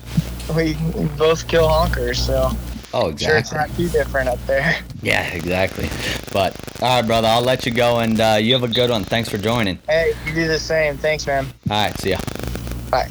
[0.56, 0.74] we
[1.18, 2.52] both kill honkers, so
[2.94, 3.26] Oh, exactly.
[3.26, 4.78] sure it's not too different up there.
[5.02, 5.90] Yeah, exactly.
[6.34, 9.04] But all right, brother, I'll let you go and uh, you have a good one.
[9.06, 9.80] Thanks for joining.
[9.88, 10.98] Hey, you do the same.
[10.98, 11.46] Thanks, man.
[11.70, 12.20] All right, see ya.
[12.90, 13.10] Bye.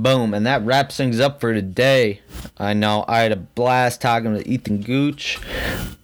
[0.00, 2.20] Boom, and that wraps things up for today.
[2.56, 5.40] I know I had a blast talking with Ethan Gooch.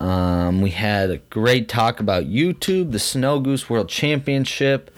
[0.00, 4.90] Um, we had a great talk about YouTube, the Snow Goose World Championship,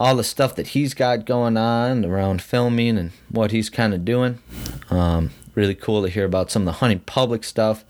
[0.00, 4.04] all the stuff that he's got going on around filming and what he's kind of
[4.04, 4.40] doing.
[4.90, 7.84] Um, really cool to hear about some of the hunting public stuff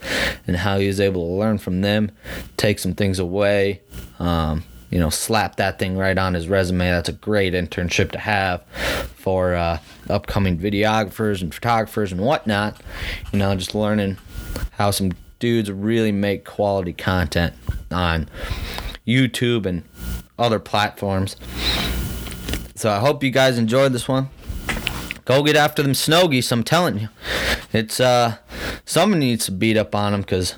[0.46, 2.12] and how he was able to learn from them,
[2.58, 3.80] take some things away.
[4.18, 6.90] Um, you know, slap that thing right on his resume.
[6.90, 8.62] That's a great internship to have
[9.16, 9.78] for uh,
[10.10, 12.78] upcoming videographers and photographers and whatnot.
[13.32, 14.18] You know, just learning
[14.72, 17.54] how some dudes really make quality content
[17.90, 18.28] on
[19.06, 19.82] YouTube and
[20.38, 21.36] other platforms.
[22.74, 24.28] So I hope you guys enjoyed this one.
[25.24, 26.52] Go get after them snow geese.
[26.52, 27.08] I'm telling you,
[27.72, 28.36] it's uh,
[28.84, 30.56] someone needs to beat up on them because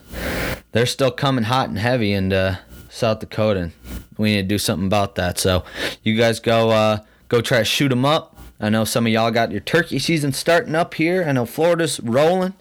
[0.73, 2.57] they're still coming hot and heavy and uh,
[2.95, 3.61] South Dakota.
[3.61, 3.73] And
[4.17, 5.39] we need to do something about that.
[5.39, 5.65] So
[6.03, 6.99] you guys go uh,
[7.29, 8.37] go try to shoot them up.
[8.61, 11.25] I know some of y'all got your turkey season starting up here.
[11.27, 12.55] I know Florida's rolling.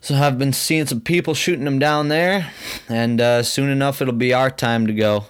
[0.00, 2.52] So I've been seeing some people shooting them down there,
[2.88, 5.24] and uh, soon enough it'll be our time to go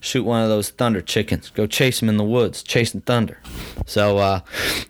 [0.00, 1.50] shoot one of those thunder chickens.
[1.50, 3.40] Go chase them in the woods, chasing thunder.
[3.84, 4.40] So uh,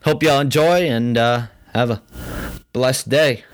[0.04, 2.02] hope y'all enjoy and uh, have a
[2.74, 3.44] blessed day.